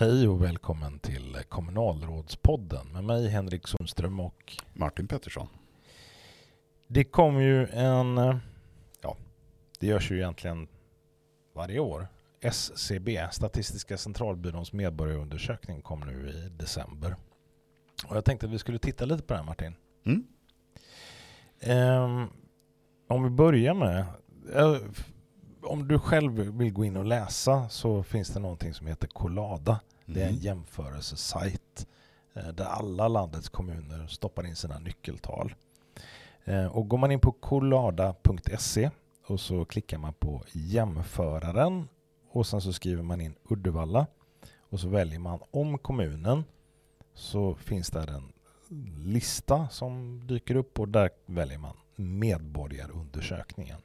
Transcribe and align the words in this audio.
Hej 0.00 0.28
och 0.28 0.42
välkommen 0.42 0.98
till 0.98 1.36
kommunalrådspodden 1.48 2.92
med 2.92 3.04
mig 3.04 3.28
Henrik 3.28 3.66
Sundström 3.66 4.20
och 4.20 4.56
Martin 4.72 5.08
Pettersson. 5.08 5.48
Det 6.88 7.04
kom 7.04 7.42
ju 7.42 7.66
en, 7.66 8.16
ja, 9.02 9.16
det 9.78 9.86
görs 9.86 10.10
ju 10.10 10.16
egentligen 10.16 10.68
varje 11.54 11.78
år. 11.78 12.08
SCB, 12.40 13.28
Statistiska 13.32 13.98
centralbyråns 13.98 14.72
medborgarundersökning, 14.72 15.82
kom 15.82 16.00
nu 16.00 16.28
i 16.28 16.48
december. 16.48 17.16
Och 18.06 18.16
jag 18.16 18.24
tänkte 18.24 18.46
att 18.46 18.52
vi 18.52 18.58
skulle 18.58 18.78
titta 18.78 19.04
lite 19.04 19.22
på 19.22 19.34
den 19.34 19.46
Martin. 19.46 19.74
Mm. 20.06 20.26
Um, 22.02 22.30
om 23.08 23.22
vi 23.24 23.30
börjar 23.30 23.74
med, 23.74 24.04
uh, 24.56 24.78
om 25.62 25.88
du 25.88 25.98
själv 25.98 26.32
vill 26.32 26.72
gå 26.72 26.84
in 26.84 26.96
och 26.96 27.04
läsa 27.04 27.68
så 27.68 28.02
finns 28.02 28.28
det 28.28 28.40
någonting 28.40 28.74
som 28.74 28.86
heter 28.86 29.08
Collada. 29.08 29.80
Det 30.06 30.20
är 30.20 30.24
en 30.24 30.30
Mm. 30.30 30.42
jämförelsesajt 30.42 31.86
eh, 32.34 32.48
där 32.48 32.64
alla 32.64 33.08
landets 33.08 33.48
kommuner 33.48 34.06
stoppar 34.06 34.46
in 34.46 34.56
sina 34.56 34.78
nyckeltal. 34.78 35.54
Eh, 36.44 36.66
Och 36.66 36.88
går 36.88 36.98
man 36.98 37.12
in 37.12 37.20
på 37.20 37.32
collada.se 37.32 38.90
och 39.26 39.40
så 39.40 39.64
klickar 39.64 39.98
man 39.98 40.12
på 40.12 40.42
jämföraren 40.52 41.88
och 42.30 42.46
sen 42.46 42.60
så 42.60 42.72
skriver 42.72 43.02
man 43.02 43.20
in 43.20 43.34
Uddevalla 43.50 44.06
och 44.60 44.80
så 44.80 44.88
väljer 44.88 45.18
man 45.18 45.40
om 45.50 45.78
kommunen 45.78 46.44
så 47.14 47.54
finns 47.54 47.90
där 47.90 48.06
en 48.10 48.32
lista 49.12 49.68
som 49.68 50.22
dyker 50.26 50.54
upp 50.54 50.80
och 50.80 50.88
där 50.88 51.10
väljer 51.26 51.58
man 51.58 51.76
medborgarundersökningen. 51.96 53.80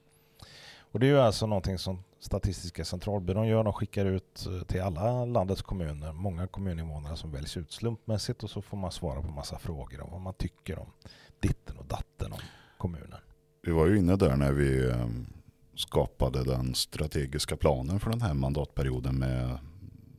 Och 0.96 1.00
det 1.00 1.08
är 1.08 1.12
ju 1.12 1.20
alltså 1.20 1.48
någonting 1.48 1.78
som 1.78 2.04
Statistiska 2.20 2.86
centralbyrån 2.86 3.48
gör. 3.48 3.64
De 3.64 3.74
skickar 3.74 4.06
ut 4.06 4.46
eh, 4.46 4.66
till 4.68 4.82
alla 4.82 5.26
landets 5.26 5.62
kommuner, 5.62 6.14
många 6.14 6.48
kommuninvånare 6.48 7.18
som 7.18 7.32
väljs 7.32 7.58
ut 7.58 7.72
slumpmässigt 7.72 8.44
och 8.44 8.50
så 8.50 8.62
får 8.62 8.78
man 8.78 8.92
svara 8.92 9.22
på 9.22 9.28
massa 9.28 9.60
frågor 9.60 10.02
om 10.02 10.12
vad 10.12 10.22
man 10.22 10.34
tycker 10.34 10.80
om 10.80 10.88
ditten 11.40 11.78
och 11.78 11.86
datten 11.86 12.34
om 12.34 12.40
kommunen. 12.78 13.20
Vi 13.62 13.72
var 13.72 13.88
ju 13.88 13.98
inne 13.98 14.16
där 14.16 14.36
när 14.36 14.52
vi 14.52 14.90
eh, 14.90 15.08
skapade 15.76 16.44
den 16.44 16.76
strategiska 16.76 17.58
planen 17.58 18.00
för 18.00 18.12
den 18.12 18.22
här 18.22 18.34
mandatperioden 18.34 19.20
med 19.20 19.58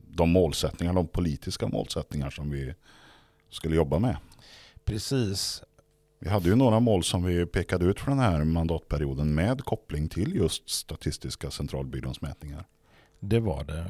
de 0.07 0.29
målsättningar, 0.29 0.93
de 0.93 1.07
politiska 1.07 1.67
målsättningar 1.67 2.29
som 2.29 2.49
vi 2.49 2.73
skulle 3.49 3.75
jobba 3.75 3.99
med. 3.99 4.17
Precis. 4.85 5.63
Vi 6.19 6.29
hade 6.29 6.49
ju 6.49 6.55
några 6.55 6.79
mål 6.79 7.03
som 7.03 7.23
vi 7.23 7.45
pekade 7.45 7.85
ut 7.85 7.99
för 7.99 8.11
den 8.11 8.19
här 8.19 8.43
mandatperioden 8.43 9.35
med 9.35 9.61
koppling 9.61 10.09
till 10.09 10.35
just 10.35 10.69
Statistiska 10.69 11.51
centralbyråns 11.51 12.21
mätningar. 12.21 12.65
Det 13.19 13.39
var 13.39 13.63
det. 13.63 13.85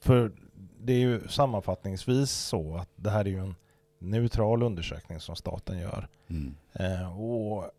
För 0.00 0.32
det 0.80 0.92
är 0.92 0.98
ju 0.98 1.28
sammanfattningsvis 1.28 2.30
så 2.30 2.76
att 2.76 2.88
det 2.96 3.10
här 3.10 3.24
är 3.24 3.28
ju 3.30 3.38
en 3.38 3.54
neutral 3.98 4.62
undersökning 4.62 5.20
som 5.20 5.36
staten 5.36 5.78
gör. 5.78 6.08
Mm. 6.28 6.54
Eh, 6.72 7.20
och 7.20 7.70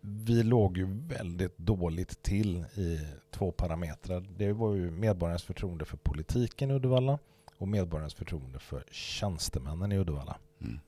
vi 0.00 0.42
låg 0.42 0.78
ju 0.78 0.86
väldigt 1.08 1.58
dåligt 1.58 2.22
till 2.22 2.64
i 2.74 3.00
två 3.30 3.52
parametrar. 3.52 4.20
Det 4.36 4.52
var 4.52 4.74
ju 4.74 4.90
medborgarnas 4.90 5.42
förtroende 5.42 5.84
för 5.84 5.96
politiken 5.96 6.70
i 6.70 6.74
Uddevalla 6.74 7.18
och 7.58 7.68
medborgarnas 7.68 8.14
förtroende 8.14 8.58
för 8.58 8.84
tjänstemännen 8.90 9.92
i 9.92 9.98
Uddevalla. 9.98 10.36
Mm. 10.60 10.80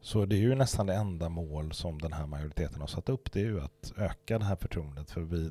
Så 0.00 0.24
det 0.24 0.36
är 0.36 0.40
ju 0.40 0.54
nästan 0.54 0.86
det 0.86 0.94
enda 0.94 1.28
mål 1.28 1.72
som 1.72 1.98
den 1.98 2.12
här 2.12 2.26
majoriteten 2.26 2.80
har 2.80 2.86
satt 2.86 3.08
upp. 3.08 3.32
Det 3.32 3.40
är 3.40 3.44
ju 3.44 3.60
att 3.60 3.92
öka 3.96 4.38
det 4.38 4.44
här 4.44 4.56
förtroendet. 4.56 5.10
För 5.10 5.20
vi, 5.20 5.50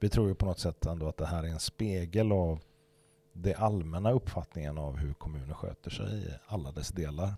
vi 0.00 0.08
tror 0.08 0.28
ju 0.28 0.34
på 0.34 0.46
något 0.46 0.58
sätt 0.58 0.86
ändå 0.86 1.08
att 1.08 1.16
det 1.16 1.26
här 1.26 1.42
är 1.42 1.48
en 1.48 1.60
spegel 1.60 2.32
av 2.32 2.60
det 3.32 3.54
allmänna 3.54 4.12
uppfattningen 4.12 4.78
av 4.78 4.96
hur 4.96 5.14
kommuner 5.14 5.54
sköter 5.54 5.90
sig 5.90 6.22
i 6.22 6.28
alla 6.46 6.72
dess 6.72 6.88
delar. 6.88 7.34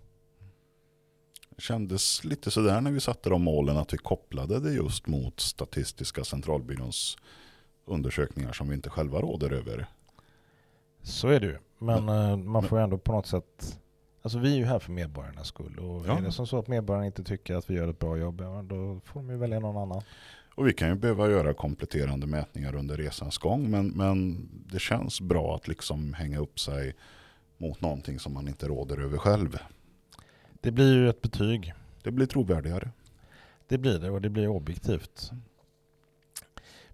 Det 1.49 1.61
kändes 1.61 2.23
lite 2.23 2.51
sådär 2.51 2.81
när 2.81 2.91
vi 2.91 2.99
satte 2.99 3.29
de 3.29 3.41
målen 3.41 3.77
att 3.77 3.93
vi 3.93 3.97
kopplade 3.97 4.59
det 4.59 4.71
just 4.71 5.07
mot 5.07 5.39
Statistiska 5.39 6.23
centralbyråns 6.23 7.17
undersökningar 7.85 8.53
som 8.53 8.69
vi 8.69 8.75
inte 8.75 8.89
själva 8.89 9.21
råder 9.21 9.51
över. 9.51 9.87
Så 11.01 11.27
är 11.27 11.39
det 11.39 11.45
ju. 11.45 11.57
Men 11.77 12.09
eh, 12.09 12.37
man 12.37 12.63
får 12.63 12.77
ju 12.77 12.83
ändå 12.83 12.97
på 12.97 13.11
något 13.11 13.27
sätt... 13.27 13.79
Alltså 14.27 14.39
vi 14.39 14.53
är 14.53 14.57
ju 14.57 14.65
här 14.65 14.79
för 14.79 14.91
medborgarnas 14.91 15.47
skull. 15.47 15.79
Och 15.79 16.07
Ja. 16.07 16.17
är 16.17 16.21
det 16.21 16.31
som 16.31 16.47
så 16.47 16.59
att 16.59 16.67
medborgarna 16.67 17.05
inte 17.05 17.23
tycker 17.23 17.55
att 17.55 17.69
vi 17.69 17.73
gör 17.73 17.87
ett 17.87 17.99
bra 17.99 18.17
jobb, 18.17 18.37
då 18.63 18.99
får 19.05 19.19
de 19.19 19.29
ju 19.29 19.37
välja 19.37 19.59
någon 19.59 19.77
annan. 19.77 20.01
Och 20.55 20.67
vi 20.67 20.73
kan 20.73 20.89
ju 20.89 20.95
behöva 20.95 21.29
göra 21.29 21.53
kompletterande 21.53 22.27
mätningar 22.27 22.75
under 22.75 22.97
resans 22.97 23.37
gång. 23.37 23.69
Men, 23.71 23.87
men 23.87 24.47
det 24.71 24.79
känns 24.79 25.21
bra 25.21 25.55
att 25.55 25.67
liksom 25.67 26.13
hänga 26.13 26.39
upp 26.39 26.59
sig 26.59 26.95
mot 27.57 27.81
någonting 27.81 28.19
som 28.19 28.33
man 28.33 28.47
inte 28.47 28.67
råder 28.67 28.97
över 29.01 29.17
själv. 29.17 29.57
Det 30.61 30.71
blir 30.71 30.93
ju 30.93 31.09
ett 31.09 31.21
betyg. 31.21 31.73
Det 32.03 32.11
blir 32.11 32.25
trovärdigare. 32.25 32.89
Det 33.67 33.77
blir 33.77 33.99
det 33.99 34.09
och 34.09 34.21
det 34.21 34.29
blir 34.29 34.47
objektivt. 34.47 35.31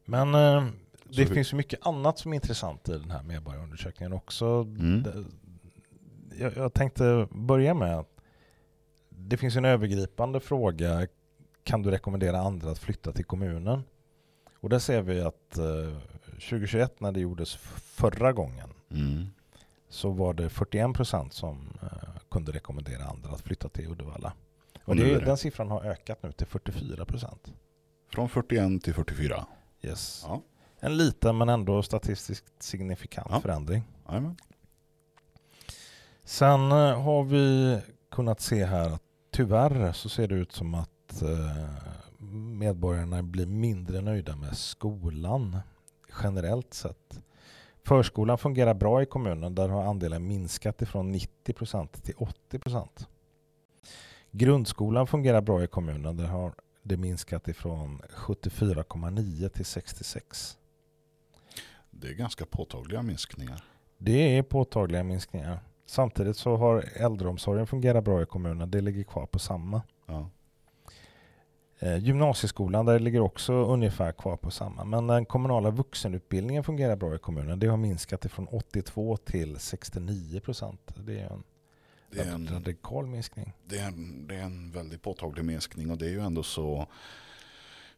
Men 0.06 0.36
eh, 0.36 0.66
det 1.04 1.24
vi- 1.26 1.34
finns 1.34 1.54
ju 1.54 1.58
mycket 1.58 1.86
annat 1.88 2.20
som 2.20 2.32
är 2.34 2.36
intressant 2.36 2.90
i 2.90 2.92
den 2.92 3.12
här 3.12 3.24
medborgarundersökningen 3.24 4.14
också. 4.14 4.46
Mm. 4.46 5.26
Jag, 6.40 6.58
jag 6.58 6.74
tänkte 6.74 7.28
börja 7.32 7.74
med 7.74 8.00
att 8.00 8.10
det 9.10 9.38
finns 9.38 9.56
en 9.56 9.66
övergripande 9.66 10.40
fråga. 10.40 11.08
Kan 11.64 11.82
du 11.82 11.92
rekommendera 11.92 12.40
andra 12.40 12.72
att 12.72 12.80
flytta 12.80 13.12
till 13.12 13.26
kommunen? 13.26 13.84
Och 14.60 14.70
där 14.70 14.80
ser 14.80 15.02
vi 15.02 15.22
att 15.22 15.58
eh, 15.58 15.98
2021 16.26 17.00
när 17.00 17.12
det 17.12 17.20
gjordes 17.20 17.56
förra 17.56 18.34
gången 18.34 18.70
Mm. 18.92 19.26
så 19.90 20.10
var 20.10 20.34
det 20.34 20.50
41 20.50 20.94
procent 20.94 21.34
som 21.34 21.68
eh, 21.82 21.88
kunde 22.32 22.52
rekommendera 22.52 23.04
andra 23.06 23.30
att 23.30 23.42
flytta 23.42 23.70
till 23.70 23.88
Uddevalla. 23.92 24.34
Och 24.86 24.96
det, 24.96 25.20
den 25.20 25.38
siffran 25.38 25.72
har 25.72 25.84
ökat 25.84 26.24
nu 26.24 26.32
till 26.32 26.48
44 26.48 27.06
procent. 27.06 27.54
Från 28.14 28.30
41 28.30 28.84
till 28.84 28.94
44. 28.94 29.46
Yes. 29.82 30.24
Ja. 30.28 30.42
En 30.80 30.98
liten 30.98 31.38
men 31.38 31.50
ändå 31.50 31.84
statistiskt 31.84 32.46
signifikant 32.64 33.28
Ja. 33.32 33.40
förändring. 33.42 33.84
Jajamän. 34.08 34.36
Sen 36.24 36.72
eh, 36.72 37.02
har 37.02 37.24
vi 37.24 37.80
kunnat 38.12 38.42
se 38.42 38.66
här 38.66 38.90
att 38.90 39.04
tyvärr 39.32 39.92
så 39.92 40.10
ser 40.10 40.28
det 40.28 40.36
ut 40.36 40.52
som 40.52 40.76
att 40.76 41.22
eh, 41.22 41.70
medborgarna 42.60 43.24
blir 43.24 43.46
mindre 43.46 44.02
nöjda 44.02 44.36
med 44.36 44.58
skolan 44.58 45.60
generellt 46.24 46.74
sett. 46.74 47.22
Förskolan 47.84 48.38
fungerar 48.38 48.74
bra 48.74 49.02
i 49.02 49.06
kommunen. 49.06 49.56
Där 49.56 49.70
har 49.70 49.84
andelen 49.84 50.28
minskat 50.28 50.82
ifrån 50.82 51.12
90 51.12 51.54
procent 51.54 52.04
till 52.04 52.16
80 52.18 52.60
procent. 52.60 53.08
Grundskolan 54.32 55.08
fungerar 55.08 55.42
bra 55.42 55.64
i 55.64 55.68
kommunen. 55.68 56.18
Där 56.18 56.28
har 56.28 56.54
det 56.82 56.98
minskat 56.98 57.48
ifrån 57.48 58.02
74,9 58.10 59.50
till 59.50 59.66
66. 59.66 60.58
Det 61.92 62.08
är 62.08 62.14
ganska 62.14 62.46
påtagliga 62.46 63.02
minskningar. 63.02 63.64
Det 63.98 64.38
är 64.38 64.44
påtagliga 64.44 65.04
minskningar. 65.04 65.60
Samtidigt 65.86 66.38
så 66.38 66.56
har 66.56 66.86
äldreomsorgen 66.96 67.68
fungerat 67.68 68.04
bra 68.04 68.22
i 68.22 68.26
kommunen. 68.26 68.72
Det 68.72 68.82
ligger 68.82 69.04
kvar 69.04 69.26
på 69.26 69.40
samma. 69.40 69.82
Ja. 70.06 70.30
Eh, 71.84 71.98
gymnasieskolan 71.98 72.86
där 72.86 73.00
ligger 73.00 73.20
också 73.20 73.54
ungefär 73.54 74.12
kvar 74.12 74.38
på 74.38 74.52
samma. 74.52 74.84
Men 74.84 75.08
den 75.08 75.26
kommunala 75.26 75.70
vuxenutbildningen 75.70 76.64
fungerar 76.64 76.96
bra 76.96 77.16
i 77.16 77.18
kommunen. 77.18 77.60
Det 77.60 77.68
har 77.68 77.78
minskat 77.78 78.26
ifrån 78.26 78.48
82 78.48 79.18
till 79.18 79.60
69 79.60 80.40
procent. 80.40 80.92
Det 80.96 81.20
är 81.20 81.30
en, 81.30 81.44
Det, 82.12 82.20
är 82.20 82.34
en, 82.34 82.48
radikal 82.48 83.08
minskning. 83.08 83.54
det, 83.66 83.78
är 83.78 83.88
en, 83.88 84.28
det 84.28 84.36
är 84.36 84.44
en 84.44 84.72
väldigt 84.72 85.02
påtaglig 85.02 85.46
minskning 85.46 85.92
och 85.92 85.98
det 85.98 86.06
är 86.06 86.10
ju 86.10 86.20
ändå 86.20 86.44
så 86.44 86.88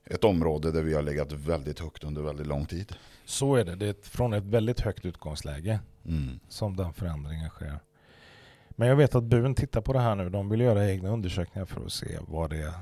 ett 0.06 0.24
område 0.24 0.72
där 0.72 0.84
vi 0.84 0.94
har 0.94 1.02
legat 1.02 1.32
väldigt 1.32 1.80
högt 1.80 2.04
under 2.04 2.22
väldigt 2.22 2.48
lång 2.48 2.66
tid. 2.66 2.96
Så 3.26 3.56
är 3.56 3.66
det. 3.66 3.76
Det 3.76 3.88
är 3.88 3.96
från 4.02 4.34
ett 4.34 4.44
väldigt 4.44 4.80
högt 4.80 5.06
utgångsläge 5.06 5.80
Mm. 6.06 6.40
som 6.48 6.76
den 6.76 6.94
förändringen 6.94 7.50
sker. 7.50 7.80
Men 8.70 8.88
jag 8.88 8.96
vet 8.96 9.16
att 9.16 9.24
BUN 9.24 9.56
tittar 9.56 9.82
på 9.82 9.94
det 9.94 10.00
här 10.00 10.16
nu. 10.16 10.30
De 10.30 10.50
vill 10.50 10.62
göra 10.62 10.90
egna 10.90 11.10
undersökningar 11.10 11.66
för 11.66 11.86
att 11.86 11.92
se 11.92 12.20
vad 12.28 12.50
det 12.50 12.74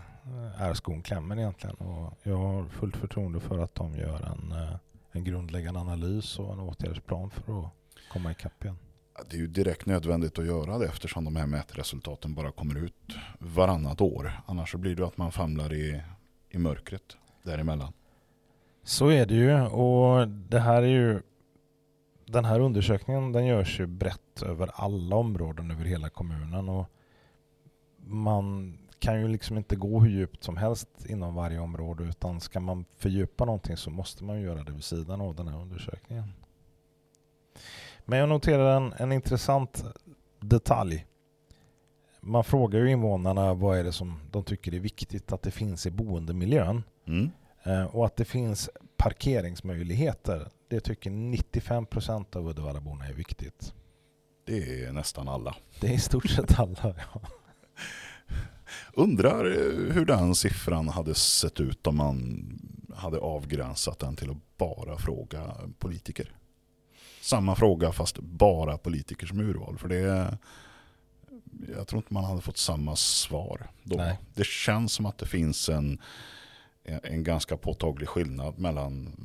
är 0.57 0.73
skon 0.73 1.01
klämmer 1.01 1.37
egentligen. 1.37 1.75
Och 1.75 2.13
jag 2.23 2.37
har 2.37 2.65
fullt 2.65 2.97
förtroende 2.97 3.39
för 3.39 3.59
att 3.59 3.75
de 3.75 3.95
gör 3.95 4.21
en, 4.21 4.51
eh, 4.51 4.75
en 5.11 5.23
grundläggande 5.23 5.79
analys 5.79 6.39
och 6.39 6.53
en 6.53 6.59
åtgärdsplan 6.59 7.29
för 7.29 7.59
att 7.59 7.71
komma 8.11 8.31
ikapp 8.31 8.63
igen. 8.63 8.77
Det 9.29 9.35
är 9.35 9.39
ju 9.39 9.47
direkt 9.47 9.85
nödvändigt 9.85 10.39
att 10.39 10.45
göra 10.45 10.77
det 10.77 10.85
eftersom 10.85 11.25
de 11.25 11.35
här 11.35 11.47
mätresultaten 11.47 12.33
bara 12.33 12.51
kommer 12.51 12.77
ut 12.77 13.15
varannat 13.39 14.01
år. 14.01 14.31
Annars 14.45 14.71
så 14.71 14.77
blir 14.77 14.95
det 14.95 15.05
att 15.05 15.17
man 15.17 15.31
famlar 15.31 15.73
i, 15.73 16.01
i 16.49 16.57
mörkret 16.57 17.17
däremellan. 17.43 17.93
Så 18.83 19.07
är 19.07 19.25
det 19.25 19.35
ju 19.35 19.61
och 19.61 20.27
det 20.27 20.59
här 20.59 20.81
är 20.83 20.87
ju 20.87 21.21
den 22.33 22.45
här 22.45 22.59
undersökningen 22.59 23.31
den 23.31 23.45
görs 23.45 23.79
ju 23.79 23.85
brett 23.85 24.41
över 24.41 24.69
alla 24.73 25.15
områden 25.15 25.71
över 25.71 25.85
hela 25.85 26.09
kommunen 26.09 26.69
och 26.69 26.89
man 27.97 28.77
kan 28.99 29.21
ju 29.21 29.27
liksom 29.27 29.57
inte 29.57 29.75
gå 29.75 29.99
hur 29.99 30.09
djupt 30.09 30.43
som 30.43 30.57
helst 30.57 30.89
inom 31.05 31.35
varje 31.35 31.59
område 31.59 32.03
utan 32.03 32.39
ska 32.39 32.59
man 32.59 32.85
fördjupa 32.97 33.45
någonting 33.45 33.77
så 33.77 33.89
måste 33.89 34.23
man 34.23 34.41
göra 34.41 34.63
det 34.63 34.71
vid 34.71 34.83
sidan 34.83 35.21
av 35.21 35.35
den 35.35 35.47
här 35.47 35.61
undersökningen. 35.61 36.33
Men 38.05 38.19
jag 38.19 38.29
noterar 38.29 38.77
en, 38.77 38.93
en 38.93 39.11
intressant 39.11 39.85
detalj. 40.39 41.05
Man 42.21 42.43
frågar 42.43 42.79
ju 42.79 42.91
invånarna 42.91 43.53
vad 43.53 43.77
är 43.77 43.83
det 43.83 43.91
som 43.91 44.19
de 44.31 44.43
tycker 44.43 44.73
är 44.73 44.79
viktigt 44.79 45.31
att 45.31 45.41
det 45.41 45.51
finns 45.51 45.85
i 45.85 45.91
boendemiljön. 45.91 46.83
Mm. 47.05 47.31
Eh, 47.63 47.83
och 47.83 48.05
att 48.05 48.15
det 48.15 48.25
finns 48.25 48.69
parkeringsmöjligheter. 48.97 50.47
Det 50.73 50.79
tycker 50.79 51.09
95 51.09 51.85
procent 51.85 52.35
av 52.35 52.47
Uddevallaborna 52.49 53.05
är 53.05 53.13
viktigt. 53.13 53.73
Det 54.45 54.83
är 54.83 54.91
nästan 54.91 55.27
alla. 55.27 55.55
Det 55.79 55.87
är 55.87 55.93
i 55.93 55.99
stort 55.99 56.29
sett 56.29 56.59
alla. 56.59 56.95
Ja. 57.13 57.21
Undrar 58.93 59.45
eh, 59.45 59.93
hur 59.93 60.05
den 60.05 60.35
siffran 60.35 60.87
hade 60.87 61.15
sett 61.15 61.59
ut 61.59 61.87
om 61.87 61.97
man 61.97 62.49
hade 62.95 63.17
avgränsat 63.17 63.99
den 63.99 64.15
till 64.15 64.29
att 64.29 64.57
bara 64.57 64.97
fråga 64.97 65.55
politiker. 65.79 66.35
Samma 67.21 67.55
fråga 67.55 67.91
fast 67.91 68.19
bara 68.19 68.77
politiker 68.77 69.27
som 69.27 69.39
urval. 69.39 69.77
För 69.77 69.87
det 69.87 70.37
jag 71.75 71.87
tror 71.87 71.97
inte 71.97 72.13
man 72.13 72.23
hade 72.23 72.41
fått 72.41 72.57
samma 72.57 72.95
svar 72.95 73.67
då. 73.83 73.95
Nej. 73.95 74.19
Det 74.33 74.45
känns 74.45 74.93
som 74.93 75.05
att 75.05 75.17
det 75.17 75.25
finns 75.25 75.69
en, 75.69 76.01
en 76.83 77.23
ganska 77.23 77.57
påtaglig 77.57 78.09
skillnad 78.09 78.59
mellan 78.59 79.15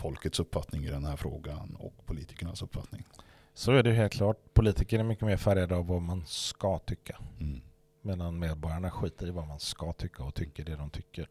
folkets 0.00 0.40
uppfattning 0.40 0.84
i 0.84 0.90
den 0.90 1.04
här 1.04 1.16
frågan 1.16 1.76
och 1.78 2.06
politikernas 2.06 2.62
uppfattning. 2.62 3.06
Så 3.54 3.72
är 3.72 3.82
det 3.82 3.92
helt 3.92 4.12
klart. 4.12 4.54
Politiker 4.54 4.98
är 4.98 5.02
mycket 5.02 5.26
mer 5.26 5.36
färgade 5.36 5.76
av 5.76 5.86
vad 5.86 6.02
man 6.02 6.26
ska 6.26 6.78
tycka. 6.78 7.18
Mm. 7.40 7.60
Medan 8.02 8.38
medborgarna 8.38 8.90
skiter 8.90 9.26
i 9.26 9.30
vad 9.30 9.46
man 9.46 9.60
ska 9.60 9.92
tycka 9.92 10.22
och 10.24 10.34
tycker 10.34 10.64
det 10.64 10.76
de 10.76 10.90
tycker. 10.90 11.28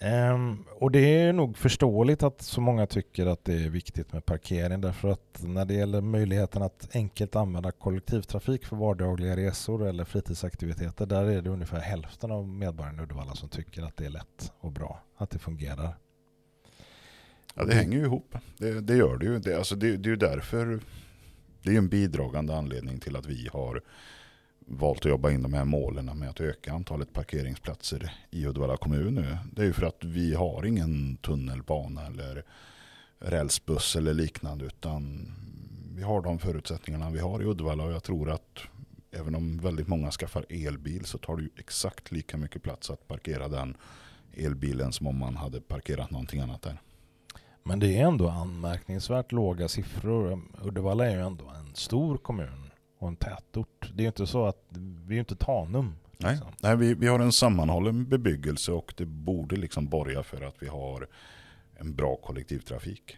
Um, 0.00 0.64
och 0.70 0.90
det 0.90 0.98
är 0.98 1.32
nog 1.32 1.56
förståeligt 1.56 2.22
att 2.22 2.42
så 2.42 2.60
många 2.60 2.86
tycker 2.86 3.26
att 3.26 3.44
det 3.44 3.64
är 3.64 3.70
viktigt 3.70 4.12
med 4.12 4.26
parkering 4.26 4.80
därför 4.80 5.08
att 5.08 5.42
när 5.42 5.64
det 5.64 5.74
gäller 5.74 6.00
möjligheten 6.00 6.62
att 6.62 6.88
enkelt 6.92 7.36
använda 7.36 7.72
kollektivtrafik 7.72 8.66
för 8.66 8.76
vardagliga 8.76 9.36
resor 9.36 9.86
eller 9.86 10.04
fritidsaktiviteter 10.04 11.06
där 11.06 11.24
är 11.24 11.42
det 11.42 11.50
ungefär 11.50 11.80
hälften 11.80 12.30
av 12.30 12.48
medborgarna 12.48 13.02
i 13.02 13.04
Uddevalla 13.04 13.34
som 13.34 13.48
tycker 13.48 13.82
att 13.82 13.96
det 13.96 14.06
är 14.06 14.10
lätt 14.10 14.52
och 14.60 14.72
bra, 14.72 15.02
att 15.16 15.30
det 15.30 15.38
fungerar. 15.38 15.96
Ja, 17.54 17.64
det 17.64 17.74
hänger 17.74 17.98
ju 17.98 18.04
ihop. 18.04 18.34
Det, 18.58 18.80
det 18.80 18.96
gör 18.96 19.16
det 19.16 19.26
ju. 19.26 19.38
Det, 19.38 19.56
alltså 19.56 19.76
det, 19.76 19.96
det 19.96 20.08
är 20.08 20.10
ju 20.10 20.16
därför 20.16 20.80
det 21.62 21.74
är 21.74 21.78
en 21.78 21.88
bidragande 21.88 22.54
anledning 22.56 23.00
till 23.00 23.16
att 23.16 23.26
vi 23.26 23.48
har 23.52 23.82
valt 24.66 24.98
att 24.98 25.10
jobba 25.10 25.30
in 25.30 25.42
de 25.42 25.52
här 25.52 25.64
målen 25.64 26.18
med 26.18 26.30
att 26.30 26.40
öka 26.40 26.72
antalet 26.72 27.12
parkeringsplatser 27.12 28.12
i 28.30 28.46
Uddevalla 28.46 28.76
kommun 28.76 29.14
nu. 29.14 29.38
Det 29.52 29.62
är 29.62 29.66
ju 29.66 29.72
för 29.72 29.86
att 29.86 30.04
vi 30.04 30.34
har 30.34 30.66
ingen 30.66 31.16
tunnelbana 31.16 32.06
eller 32.06 32.44
rälsbuss 33.18 33.96
eller 33.96 34.14
liknande 34.14 34.64
utan 34.64 35.32
vi 35.96 36.02
har 36.02 36.22
de 36.22 36.38
förutsättningarna 36.38 37.10
vi 37.10 37.18
har 37.18 37.42
i 37.42 37.44
Uddevalla 37.44 37.84
och 37.84 37.92
jag 37.92 38.02
tror 38.02 38.30
att 38.30 38.58
även 39.10 39.34
om 39.34 39.58
väldigt 39.58 39.88
många 39.88 40.10
skaffar 40.10 40.46
elbil 40.48 41.04
så 41.04 41.18
tar 41.18 41.36
det 41.36 41.42
ju 41.42 41.50
exakt 41.56 42.12
lika 42.12 42.36
mycket 42.36 42.62
plats 42.62 42.90
att 42.90 43.08
parkera 43.08 43.48
den 43.48 43.76
elbilen 44.34 44.92
som 44.92 45.06
om 45.06 45.18
man 45.18 45.36
hade 45.36 45.60
parkerat 45.60 46.10
någonting 46.10 46.40
annat 46.40 46.62
där. 46.62 46.80
Men 47.62 47.78
det 47.78 47.98
är 47.98 48.06
ändå 48.06 48.28
anmärkningsvärt 48.28 49.32
låga 49.32 49.68
siffror. 49.68 50.42
Uddevalla 50.64 51.06
är 51.06 51.14
ju 51.16 51.26
ändå 51.26 51.44
en 51.44 51.74
stor 51.74 52.16
kommun 52.16 52.65
och 52.98 53.08
en 53.08 53.16
tätort. 53.16 53.90
Det 53.94 54.00
är 54.00 54.04
ju 54.04 54.06
inte 54.06 54.26
så 54.26 54.46
att 54.46 54.62
vi 55.06 55.14
är 55.14 55.14
ju 55.14 55.20
inte 55.20 55.36
Tanum. 55.36 55.94
Nej, 56.18 56.32
liksom. 56.32 56.52
Nej 56.62 56.76
vi, 56.76 56.94
vi 56.94 57.06
har 57.06 57.20
en 57.20 57.32
sammanhållen 57.32 58.08
bebyggelse 58.08 58.72
och 58.72 58.94
det 58.96 59.06
borde 59.06 59.56
liksom 59.56 59.88
borga 59.88 60.22
för 60.22 60.42
att 60.42 60.62
vi 60.62 60.68
har 60.68 61.08
en 61.76 61.94
bra 61.94 62.16
kollektivtrafik. 62.16 63.16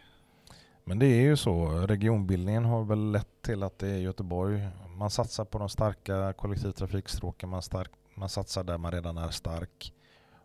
Men 0.84 0.98
det 0.98 1.06
är 1.06 1.20
ju 1.22 1.36
så. 1.36 1.66
Regionbildningen 1.68 2.64
har 2.64 2.84
väl 2.84 3.10
lett 3.12 3.42
till 3.42 3.62
att 3.62 3.78
det 3.78 3.88
är 3.88 3.98
Göteborg. 3.98 4.68
Man 4.96 5.10
satsar 5.10 5.44
på 5.44 5.58
de 5.58 5.68
starka 5.68 6.32
kollektivtrafikstråken. 6.32 7.48
Man, 7.48 7.62
stark, 7.62 7.90
man 8.14 8.28
satsar 8.28 8.64
där 8.64 8.78
man 8.78 8.92
redan 8.92 9.18
är 9.18 9.30
stark. 9.30 9.92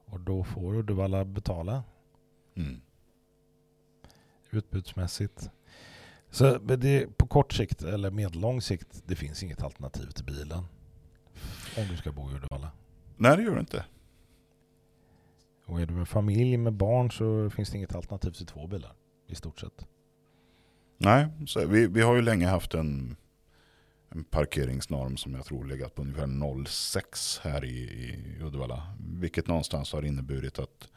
Och 0.05 0.19
då 0.19 0.43
får 0.43 0.75
Uddevalla 0.75 1.25
betala 1.25 1.83
Mm. 2.55 2.81
utbudsmässigt. 4.51 5.49
Så 6.33 6.57
det, 6.57 7.17
på 7.17 7.27
kort 7.27 7.53
sikt 7.53 7.83
eller 7.83 8.11
medellång 8.11 8.61
sikt, 8.61 9.03
det 9.05 9.15
finns 9.15 9.43
inget 9.43 9.63
alternativ 9.63 10.05
till 10.05 10.25
bilen. 10.25 10.65
Om 11.77 11.87
du 11.89 11.97
ska 11.97 12.11
bo 12.11 12.31
i 12.31 12.33
Uddevalla. 12.33 12.71
Nej, 13.17 13.37
det 13.37 13.43
gör 13.43 13.53
det 13.53 13.59
inte. 13.59 13.85
Och 15.65 15.81
är 15.81 15.85
du 15.85 15.93
en 15.93 16.05
familj 16.05 16.57
med 16.57 16.73
barn 16.73 17.11
så 17.11 17.49
finns 17.49 17.69
det 17.69 17.77
inget 17.77 17.95
alternativ 17.95 18.31
till 18.31 18.45
två 18.45 18.67
bilar. 18.67 18.91
I 19.27 19.35
stort 19.35 19.59
sett. 19.59 19.85
Nej, 20.97 21.27
så 21.47 21.67
vi, 21.67 21.87
vi 21.87 22.01
har 22.01 22.15
ju 22.15 22.21
länge 22.21 22.47
haft 22.47 22.73
en, 22.73 23.15
en 24.09 24.23
parkeringsnorm 24.23 25.17
som 25.17 25.33
jag 25.33 25.45
tror 25.45 25.65
legat 25.65 25.95
på 25.95 26.01
ungefär 26.01 26.27
0,6 26.27 27.39
här 27.43 27.65
i, 27.65 27.77
i 27.77 28.37
Uddevalla. 28.41 28.95
Vilket 28.99 29.47
någonstans 29.47 29.93
har 29.93 30.05
inneburit 30.05 30.59
att 30.59 30.89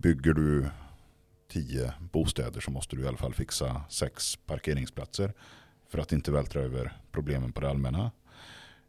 bygger 0.00 0.32
du 0.32 0.70
tio 1.50 1.92
bostäder 2.12 2.60
så 2.60 2.70
måste 2.70 2.96
du 2.96 3.02
i 3.02 3.06
alla 3.06 3.16
fall 3.16 3.34
fixa 3.34 3.82
sex 3.88 4.36
parkeringsplatser 4.36 5.32
för 5.88 5.98
att 5.98 6.12
inte 6.12 6.32
vältra 6.32 6.62
över 6.62 6.92
problemen 7.12 7.52
på 7.52 7.60
det 7.60 7.70
allmänna. 7.70 8.10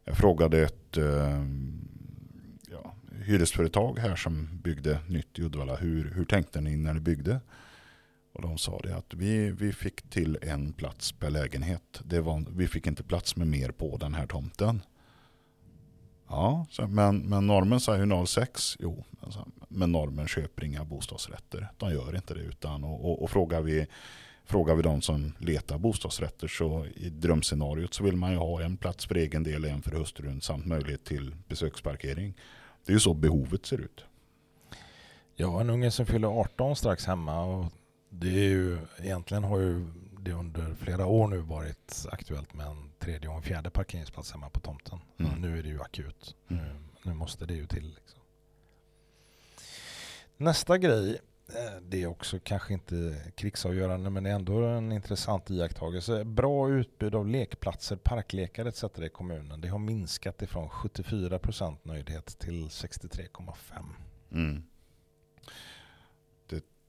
Jag 0.04 0.16
frågade 0.16 0.62
ett 0.62 0.96
eh, 0.96 1.44
ja, 2.70 2.94
hyresföretag 3.24 3.98
här 3.98 4.16
som 4.16 4.48
byggde 4.62 4.98
nytt 5.08 5.38
i 5.38 5.42
Uddevalla. 5.42 5.76
Hur, 5.76 6.10
hur 6.14 6.24
tänkte 6.24 6.60
ni 6.60 6.76
när 6.76 6.94
ni 6.94 7.00
byggde? 7.00 7.40
Och 8.32 8.42
de 8.42 8.58
sa 8.58 8.78
det 8.78 8.96
att 8.96 9.14
vi, 9.14 9.50
vi 9.50 9.72
fick 9.72 10.02
till 10.02 10.38
en 10.42 10.72
plats 10.72 11.12
per 11.12 11.30
lägenhet. 11.30 12.00
Det 12.04 12.20
var, 12.20 12.44
vi 12.56 12.68
fick 12.68 12.86
inte 12.86 13.02
plats 13.02 13.36
med 13.36 13.46
mer 13.46 13.70
på 13.70 13.96
den 13.96 14.14
här 14.14 14.26
tomten. 14.26 14.82
Ja, 16.32 16.66
men, 16.88 17.18
men 17.18 17.46
normen 17.46 17.80
säger 17.80 18.06
ju 18.06 18.26
06. 18.26 18.76
Jo, 18.80 19.04
men 19.68 19.92
normen 19.92 20.28
köper 20.28 20.64
inga 20.64 20.84
bostadsrätter. 20.84 21.68
De 21.76 21.90
gör 21.90 22.16
inte 22.16 22.34
det. 22.34 22.40
utan 22.40 22.84
Och, 22.84 23.10
och, 23.10 23.22
och 23.22 23.30
frågar, 23.30 23.60
vi, 23.62 23.86
frågar 24.44 24.74
vi 24.74 24.82
de 24.82 25.02
som 25.02 25.32
letar 25.38 25.78
bostadsrätter 25.78 26.48
så 26.48 26.86
i 26.94 27.08
drömscenariot 27.10 27.94
så 27.94 28.04
vill 28.04 28.16
man 28.16 28.32
ju 28.32 28.36
ha 28.36 28.62
en 28.62 28.76
plats 28.76 29.06
för 29.06 29.14
egen 29.14 29.42
del, 29.42 29.64
en 29.64 29.82
för 29.82 29.90
hustrun 29.90 30.40
samt 30.40 30.66
möjlighet 30.66 31.04
till 31.04 31.36
besöksparkering. 31.48 32.34
Det 32.84 32.92
är 32.92 32.94
ju 32.94 33.00
så 33.00 33.14
behovet 33.14 33.66
ser 33.66 33.78
ut. 33.78 34.04
Jag 35.34 35.48
har 35.48 35.60
en 35.60 35.70
unge 35.70 35.90
som 35.90 36.06
fyller 36.06 36.28
18 36.28 36.76
strax 36.76 37.06
hemma 37.06 37.44
och 37.44 37.66
det 38.10 38.28
är 38.28 38.48
ju, 38.48 38.78
egentligen 38.98 39.44
har 39.44 39.58
ju 39.58 39.86
det 40.20 40.32
under 40.32 40.74
flera 40.74 41.06
år 41.06 41.28
nu 41.28 41.38
varit 41.38 42.06
aktuellt 42.10 42.54
med 42.54 42.66
en 42.66 42.91
tredje 43.02 43.28
och 43.28 43.36
en 43.36 43.42
fjärde 43.42 43.70
parkeringsplats 43.70 44.32
hemma 44.32 44.50
på 44.50 44.60
tomten. 44.60 44.98
Mm. 45.18 45.40
Nu 45.40 45.58
är 45.58 45.62
det 45.62 45.68
ju 45.68 45.80
akut. 45.80 46.36
Nu, 46.46 46.74
nu 47.02 47.14
måste 47.14 47.46
det 47.46 47.54
ju 47.54 47.66
till. 47.66 47.94
Liksom. 47.94 48.20
Nästa 50.36 50.78
grej, 50.78 51.20
eh, 51.48 51.80
det 51.82 52.02
är 52.02 52.06
också 52.06 52.38
kanske 52.42 52.72
inte 52.72 53.22
krigsavgörande 53.34 54.10
men 54.10 54.24
det 54.24 54.30
är 54.30 54.34
ändå 54.34 54.64
en 54.64 54.92
intressant 54.92 55.50
iakttagelse. 55.50 56.24
Bra 56.24 56.70
utbud 56.70 57.14
av 57.14 57.26
lekplatser, 57.26 57.96
parklekar 57.96 58.66
etc. 58.66 58.84
i 58.84 59.08
kommunen. 59.08 59.60
Det 59.60 59.68
har 59.68 59.78
minskat 59.78 60.42
ifrån 60.42 60.68
74% 60.68 61.78
nöjdhet 61.82 62.38
till 62.38 62.68
63,5%. 62.68 63.54
Mm. 64.32 64.62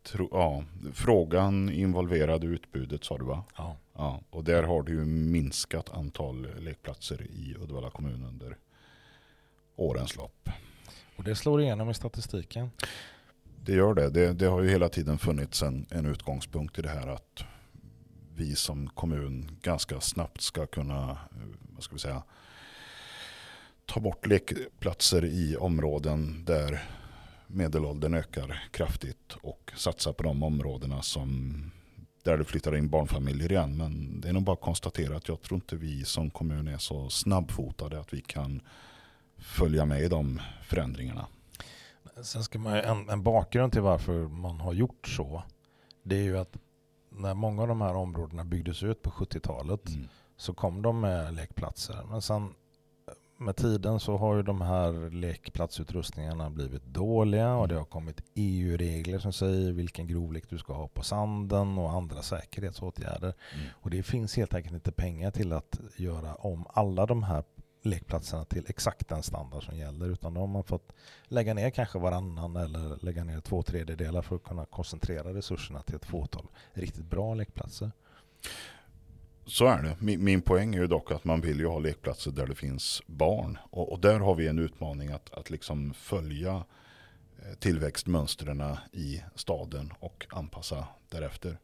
Tro, 0.04 0.30
ja, 0.32 0.64
frågan 0.94 1.70
involverade 1.70 2.48
utbudet 2.48 3.04
sa 3.04 3.18
du 3.18 3.26
va? 3.26 3.44
Ja. 3.58 3.78
Ja, 3.96 4.22
och 4.30 4.44
där 4.44 4.64
har 4.64 4.84
det 4.84 4.92
ju 4.92 5.06
minskat 5.06 5.90
antal 5.90 6.48
lekplatser 6.60 7.22
i 7.22 7.56
Uddevalla 7.60 7.90
kommun 7.90 8.26
under 8.26 8.58
årens 9.76 10.16
lopp. 10.16 10.50
Och 11.16 11.24
det 11.24 11.36
slår 11.36 11.62
igenom 11.62 11.90
i 11.90 11.94
statistiken. 11.94 12.70
Det 13.66 13.74
gör 13.74 13.94
det. 13.94 14.10
Det, 14.10 14.34
det 14.34 14.46
har 14.46 14.62
ju 14.62 14.70
hela 14.70 14.90
tiden 14.90 15.18
funnits 15.18 15.64
en, 15.64 15.86
en 15.90 16.06
utgångspunkt 16.06 16.80
i 16.80 16.82
det 16.82 16.90
här 16.90 17.08
att 17.08 17.44
vi 18.36 18.56
som 18.56 18.88
kommun 18.88 19.58
ganska 19.62 20.02
snabbt 20.02 20.42
ska 20.42 20.66
kunna, 20.66 21.12
eh, 21.12 21.18
vad 21.74 21.84
ska 21.84 21.96
vi 21.96 22.00
säga, 22.00 22.24
ta 23.86 24.00
bort 24.00 24.28
lekplatser 24.28 25.26
i 25.26 25.58
områden 25.58 26.46
där 26.46 26.84
medelåldern 27.54 28.14
ökar 28.14 28.64
kraftigt 28.72 29.34
och 29.42 29.72
satsa 29.76 30.14
på 30.14 30.24
de 30.24 30.44
områdena 30.44 31.02
som 31.02 31.54
där 32.24 32.38
det 32.38 32.46
flyttar 32.46 32.76
in 32.76 32.90
barnfamiljer 32.90 33.52
igen. 33.52 33.78
Men 33.78 34.22
det 34.22 34.30
är 34.30 34.34
nog 34.34 34.44
bara 34.44 34.54
att 34.54 34.62
konstatera 34.62 35.18
att 35.18 35.28
jag 35.28 35.42
tror 35.42 35.56
inte 35.56 35.76
vi 35.76 36.06
som 36.06 36.30
kommun 36.30 36.68
är 36.68 36.78
så 36.78 37.10
snabbfotade 37.10 38.00
att 38.00 38.14
vi 38.14 38.22
kan 38.22 38.62
följa 39.38 39.86
med 39.86 40.02
i 40.02 40.08
de 40.08 40.42
förändringarna. 40.64 41.28
Sen 42.22 42.44
ska 42.44 42.60
man 42.60 42.74
en, 42.74 43.10
en 43.10 43.24
bakgrund 43.24 43.72
till 43.72 43.82
varför 43.82 44.28
man 44.28 44.60
har 44.60 44.74
gjort 44.74 45.08
så. 45.08 45.44
Det 46.04 46.16
är 46.16 46.24
ju 46.24 46.38
att 46.38 46.58
när 47.10 47.34
många 47.34 47.62
av 47.62 47.68
de 47.68 47.82
här 47.82 47.96
områdena 47.96 48.44
byggdes 48.44 48.84
ut 48.84 49.02
på 49.02 49.10
70-talet 49.10 49.88
Mm. 49.88 50.08
så 50.38 50.54
kom 50.54 50.82
de 50.82 51.00
med 51.02 51.34
lekplatser. 51.34 52.04
Men 52.10 52.22
sen 52.22 52.54
med 53.44 53.56
tiden 53.56 54.00
så 54.00 54.18
har 54.18 54.36
ju 54.36 54.44
de 54.44 54.62
här 54.62 55.10
lekplatsutrustningarna 55.10 56.50
blivit 56.50 56.86
dåliga 56.86 57.56
och 57.56 57.68
det 57.68 57.76
har 57.76 57.86
kommit 57.86 58.22
EU-regler 58.34 59.20
som 59.20 59.34
säger 59.34 59.72
vilken 59.72 60.08
grovlek 60.08 60.50
du 60.50 60.58
ska 60.58 60.74
ha 60.74 60.88
på 60.88 61.04
sanden 61.04 61.78
och 61.78 61.92
andra 61.92 62.22
säkerhetsåtgärder. 62.22 63.34
Mm. 63.54 63.66
Och 63.74 63.90
det 63.90 64.04
finns 64.04 64.38
helt 64.38 64.54
enkelt 64.54 64.74
inte 64.74 64.92
pengar 64.92 65.32
till 65.32 65.54
att 65.54 65.80
göra 65.98 66.36
om 66.36 66.66
alla 66.74 67.06
de 67.06 67.24
här 67.24 67.44
lekplatserna 67.86 68.46
till 68.46 68.66
exakt 68.68 69.10
den 69.10 69.24
standard 69.24 69.64
som 69.64 69.78
gäller 69.78 70.10
utan 70.10 70.34
då 70.34 70.40
har 70.40 70.48
man 70.48 70.64
fått 70.64 70.94
lägga 71.28 71.54
ner 71.54 71.70
kanske 71.70 72.00
varannan 72.00 72.56
eller 72.56 73.06
lägga 73.06 73.24
ner 73.24 73.40
två 73.40 73.64
tredjedelar 73.64 74.22
för 74.22 74.36
att 74.36 74.44
kunna 74.44 74.66
koncentrera 74.66 75.34
resurserna 75.34 75.82
till 75.82 75.96
ett 75.96 76.06
fåtal 76.06 76.48
riktigt 76.74 77.06
bra 77.06 77.34
lekplatser. 77.34 77.92
Så 79.46 79.66
är 79.66 79.82
det. 79.82 79.96
Min, 80.00 80.24
min, 80.24 80.42
poäng 80.42 80.76
är 80.76 80.80
ju 80.80 80.88
dock 80.88 81.12
att 81.12 81.24
man 81.24 81.42
vill 81.42 81.60
ju 81.60 81.68
ha 81.68 81.80
lekplatser 81.80 82.32
där 82.32 82.48
det 82.48 82.56
finns 82.56 83.02
barn. 83.06 83.58
Och, 83.70 83.92
och 83.92 84.00
där 84.00 84.20
har 84.20 84.36
vi 84.36 84.48
en 84.48 84.60
utmaning 84.60 85.10
att, 85.10 85.34
att 85.34 85.50
liksom 85.50 85.94
följa 85.94 86.54
eh, 87.46 87.54
tillväxtmönstren 87.60 88.64
i 88.92 89.24
staden 89.36 89.94
och 90.00 90.26
anpassa 90.30 90.88
därefter. 91.10 91.58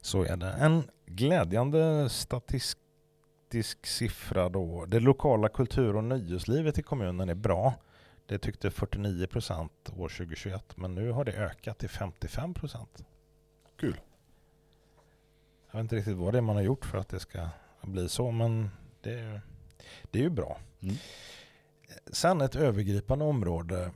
Så 0.00 0.24
är 0.24 0.36
det. 0.36 0.52
En 0.52 0.82
glädjande 1.06 2.08
statistisk 2.08 3.86
siffra 3.86 4.48
då. 4.48 4.84
Det 4.88 5.00
lokala 5.00 5.48
kultur 5.48 5.96
och 5.96 6.04
nöjeslivet 6.04 6.78
i 6.78 6.82
kommunen 6.82 7.28
är 7.28 7.34
bra. 7.34 7.74
Det 8.26 8.38
tyckte 8.38 8.70
49 8.70 9.26
procent 9.26 9.90
år 9.96 10.08
2021 10.08 10.76
men 10.76 10.94
nu 10.94 11.10
har 11.10 11.24
det 11.24 11.32
ökat 11.32 11.78
till 11.78 11.88
55 11.88 12.54
procent. 12.54 13.04
Kul. 13.80 13.96
Jag 15.72 15.78
vet 15.78 15.84
inte 15.84 15.96
riktigt 15.96 16.16
vad 16.16 16.34
det 16.34 16.38
är 16.38 16.42
man 16.42 16.56
har 16.56 16.62
gjort 16.62 16.84
för 16.84 16.98
att 16.98 17.08
det 17.08 17.20
ska 17.20 17.48
bli 17.82 18.08
så, 18.08 18.30
men 18.30 18.70
det 19.00 19.12
är, 19.12 19.40
det 20.10 20.18
är 20.18 20.22
ju 20.22 20.30
bra. 20.30 20.58
Mm. 20.80 20.94
Sen 22.06 22.40
ett 22.40 22.56
övergripande 22.56 23.24
område 23.24 23.90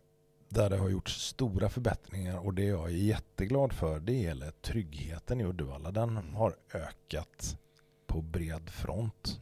där 0.48 0.70
det 0.70 0.76
har 0.76 0.88
gjorts 0.88 1.26
stora 1.26 1.68
förbättringar 1.68 2.38
och 2.38 2.54
det 2.54 2.64
jag 2.64 2.84
är 2.84 2.94
jätteglad 2.94 3.72
för 3.72 4.00
det 4.00 4.12
gäller 4.12 4.50
tryggheten 4.50 5.40
i 5.40 5.44
Uddevalla. 5.44 5.90
Den 5.90 6.16
har 6.16 6.56
ökat 6.74 7.58
på 8.06 8.22
bred 8.22 8.70
front. 8.70 9.40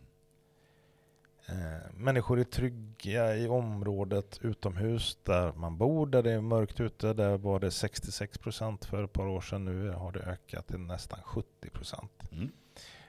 Eh, 1.47 1.95
människor 1.95 2.41
är 2.41 2.45
trygga 2.45 3.37
i 3.37 3.49
området 3.49 4.39
utomhus 4.43 5.19
där 5.23 5.53
man 5.53 5.77
bor, 5.79 6.07
där 6.07 6.23
det 6.23 6.33
är 6.33 6.41
mörkt 6.41 6.81
ute. 6.81 7.13
Där 7.13 7.39
var 7.39 7.61
det 7.61 7.71
66 7.71 8.39
procent 8.39 8.85
för 8.85 9.05
ett 9.05 9.13
par 9.13 9.27
år 9.27 9.41
sedan. 9.41 9.65
Nu 9.65 9.91
har 9.91 10.13
det 10.13 10.21
ökat 10.21 10.67
till 10.67 10.81
nästan 10.81 11.19
70 11.25 11.71
procent. 11.71 12.13
Mm. 12.33 12.51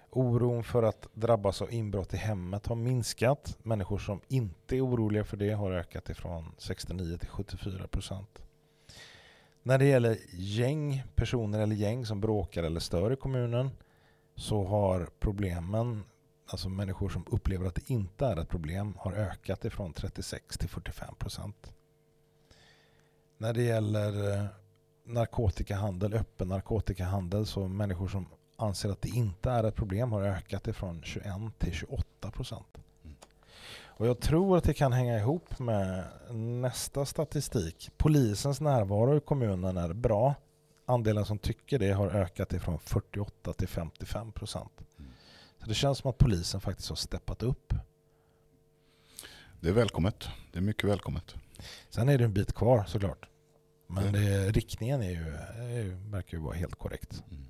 Oron 0.10 0.64
för 0.64 0.84
att 0.84 1.08
drabbas 1.14 1.62
av 1.62 1.74
inbrott 1.74 2.14
i 2.14 2.18
hemmet 2.18 2.68
har 2.68 2.76
minskat. 2.76 3.58
Människor 3.64 3.98
som 3.98 4.22
inte 4.28 4.76
är 4.78 4.86
oroliga 4.86 5.24
för 5.24 5.38
det 5.38 5.52
har 5.52 5.72
ökat 5.72 6.10
ifrån 6.10 6.52
69 6.58 7.18
till 7.18 7.30
74 7.30 7.88
procent. 7.88 8.42
När 9.64 9.78
det 9.78 9.86
gäller 9.86 10.18
gäng, 10.34 11.04
personer 11.16 11.60
eller 11.60 11.76
gäng 11.76 12.06
som 12.06 12.22
bråkar 12.22 12.64
eller 12.64 12.80
stör 12.80 13.14
i 13.14 13.16
kommunen 13.16 13.70
så 14.36 14.64
har 14.64 15.10
problemen 15.20 16.04
alltså 16.46 16.70
människor 16.70 17.10
som 17.10 17.26
upplever 17.30 17.66
att 17.66 17.76
det 17.76 17.90
inte 17.90 18.26
är 18.26 18.38
ett 18.38 18.50
problem, 18.50 18.96
har 19.00 19.14
ökat 19.14 19.66
ifrån 19.66 19.94
36 19.94 20.58
till 20.58 20.70
45 20.70 21.16
procent. 21.16 21.74
När 23.38 23.54
det 23.54 23.64
gäller 23.64 24.34
eh, 24.34 24.46
narkotikahandel, 25.04 26.14
öppen 26.14 26.48
narkotikahandel, 26.48 27.46
så 27.46 27.68
människor 27.68 28.08
som 28.08 28.28
anser 28.56 28.90
att 28.90 29.02
det 29.02 29.10
inte 29.10 29.52
är 29.52 29.64
ett 29.64 29.76
problem 29.76 30.12
har 30.12 30.22
ökat 30.22 30.68
ifrån 30.68 31.02
21 31.04 31.26
till 31.58 31.74
28 31.74 32.32
procent. 32.32 32.78
Och 33.98 34.08
jag 34.08 34.20
tror 34.20 34.58
att 34.58 34.64
det 34.64 34.74
kan 34.74 34.94
hänga 34.94 35.20
ihop 35.20 35.60
med 35.60 36.04
nästa 36.32 37.06
statistik. 37.06 37.90
Polisens 37.98 38.62
närvaro 38.62 39.18
i 39.18 39.20
kommunen 39.20 39.78
är 39.78 39.94
bra. 39.94 40.36
Andelen 40.86 41.26
som 41.26 41.38
tycker 41.38 41.80
det 41.80 41.92
har 41.92 42.08
ökat 42.08 42.54
ifrån 42.54 42.80
48 42.80 43.54
till 43.54 43.68
55 43.68 44.32
procent. 44.32 44.72
Så 45.66 45.70
det 45.70 45.76
känns 45.76 45.98
som 45.98 46.10
att 46.10 46.18
polisen 46.18 46.62
faktiskt 46.62 46.90
har 46.90 46.96
steppat 46.96 47.44
upp. 47.44 47.74
Det 49.60 49.70
är 49.70 49.74
välkommet. 49.74 50.30
Det 50.52 50.60
är 50.60 50.62
mycket 50.62 50.90
välkommet. 50.90 51.36
Sen 51.90 52.10
är 52.10 52.18
det 52.18 52.24
en 52.24 52.34
bit 52.34 52.54
kvar 52.54 52.86
såklart. 52.88 53.30
Men 53.88 54.14
det, 54.14 54.52
riktningen 54.52 55.02
är 55.02 55.10
ju, 55.10 55.36
är, 55.80 56.12
verkar 56.12 56.38
ju 56.38 56.44
vara 56.44 56.56
helt 56.56 56.76
korrekt. 56.76 57.24
Mm. 57.32 57.46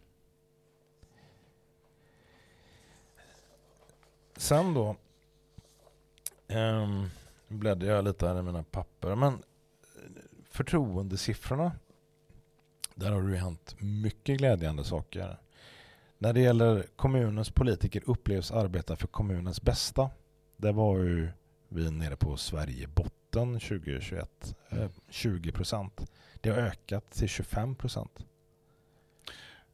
Sen 4.37 4.73
då 4.73 4.95
um, 6.47 7.09
bläddrar 7.47 7.89
jag 7.89 8.03
lite 8.03 8.27
här 8.27 8.39
i 8.39 8.41
mina 8.41 8.63
papper. 8.63 9.15
Men 9.15 9.43
förtroendesiffrorna. 10.49 11.71
Där 12.95 13.11
har 13.11 13.21
det 13.21 13.31
ju 13.31 13.37
hänt 13.37 13.75
mycket 13.79 14.37
glädjande 14.37 14.83
saker. 14.83 15.37
När 16.25 16.33
det 16.33 16.39
gäller 16.39 16.85
kommunens 16.95 17.49
politiker 17.49 18.03
upplevs 18.05 18.51
arbeta 18.51 18.95
för 18.95 19.07
kommunens 19.07 19.61
bästa. 19.61 20.09
Det 20.57 20.71
var 20.71 20.99
ju 20.99 21.29
vi 21.69 21.91
nere 21.91 22.15
på 22.15 22.37
Sverigebotten 22.37 23.53
2021. 23.59 24.55
Eh, 24.69 24.89
20 25.09 25.51
procent. 25.51 26.11
Det 26.41 26.49
har 26.49 26.57
ökat 26.57 27.11
till 27.11 27.29
25 27.29 27.75
procent. 27.75 28.25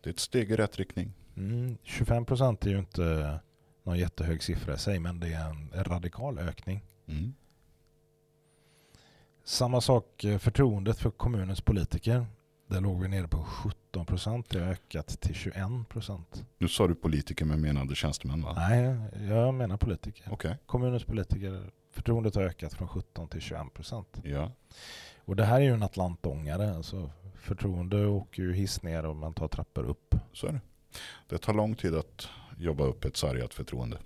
Det 0.02 0.10
är 0.10 0.14
ett 0.14 0.20
steg 0.20 0.52
i 0.52 0.56
rätt 0.56 0.78
riktning. 0.78 1.14
Mm, 1.38 1.78
25 1.84 2.26
procent 2.26 2.66
är 2.66 2.70
ju 2.70 2.80
inte 2.80 3.40
någon 3.84 3.98
jättehög 3.98 4.44
siffra 4.44 4.74
i 4.74 4.78
sig, 4.78 5.00
men 5.00 5.20
det 5.20 5.34
är 5.34 5.50
en 5.50 5.84
radikal 5.84 6.40
ökning. 6.40 6.84
Mm. 7.08 7.34
Samma 9.44 9.82
sak 9.82 10.24
eh, 10.24 10.38
förtroendet 10.38 11.00
för 11.00 11.12
kommunens 11.12 11.62
politiker. 11.62 12.26
Där 12.72 12.82
låg 12.82 13.02
vi 13.02 13.08
nere 13.08 13.28
på 13.28 13.44
17 13.44 14.06
procent. 14.06 14.50
Det 14.50 14.60
har 14.60 14.68
ökat 14.68 15.22
till 15.22 15.36
21 15.36 15.56
procent. 15.90 16.46
Nu 16.58 16.68
sa 16.68 16.88
du 16.88 16.96
politiker 16.96 17.46
men 17.46 17.62
menade 17.62 17.96
tjänstemän 17.96 18.42
va? 18.42 18.54
Nej, 18.58 18.96
jag 19.30 19.54
menar 19.54 19.78
politiker. 19.78 20.34
Okay. 20.34 20.56
Kommunens 20.66 21.04
politiker. 21.04 21.72
Förtroendet 21.92 22.36
har 22.36 22.44
ökat 22.44 22.74
från 22.74 22.88
17 22.88 23.28
till 23.28 23.42
21 23.42 23.74
procent. 23.74 24.08
Ja. 24.24 24.52
Och 25.26 25.36
det 25.36 25.46
här 25.46 25.56
är 25.56 25.64
ju 25.66 25.74
en 25.74 25.84
atlantångare. 25.84 26.76
Alltså 26.76 27.10
förtroende 27.36 28.06
åker 28.06 28.44
ju 28.44 28.54
hiss 28.54 28.84
ner 28.84 29.06
och 29.06 29.16
man 29.16 29.34
tar 29.34 29.48
trappor 29.48 29.84
upp. 29.84 30.16
Så 30.34 30.48
är 30.48 30.52
det. 30.52 30.62
Det 31.28 31.38
tar 31.38 31.54
lång 31.54 31.76
tid 31.76 31.96
att 31.96 32.28
jobba 32.58 32.84
upp 32.84 33.06
ett 33.06 33.18
sargat 33.18 33.54
förtroende. 33.54 33.98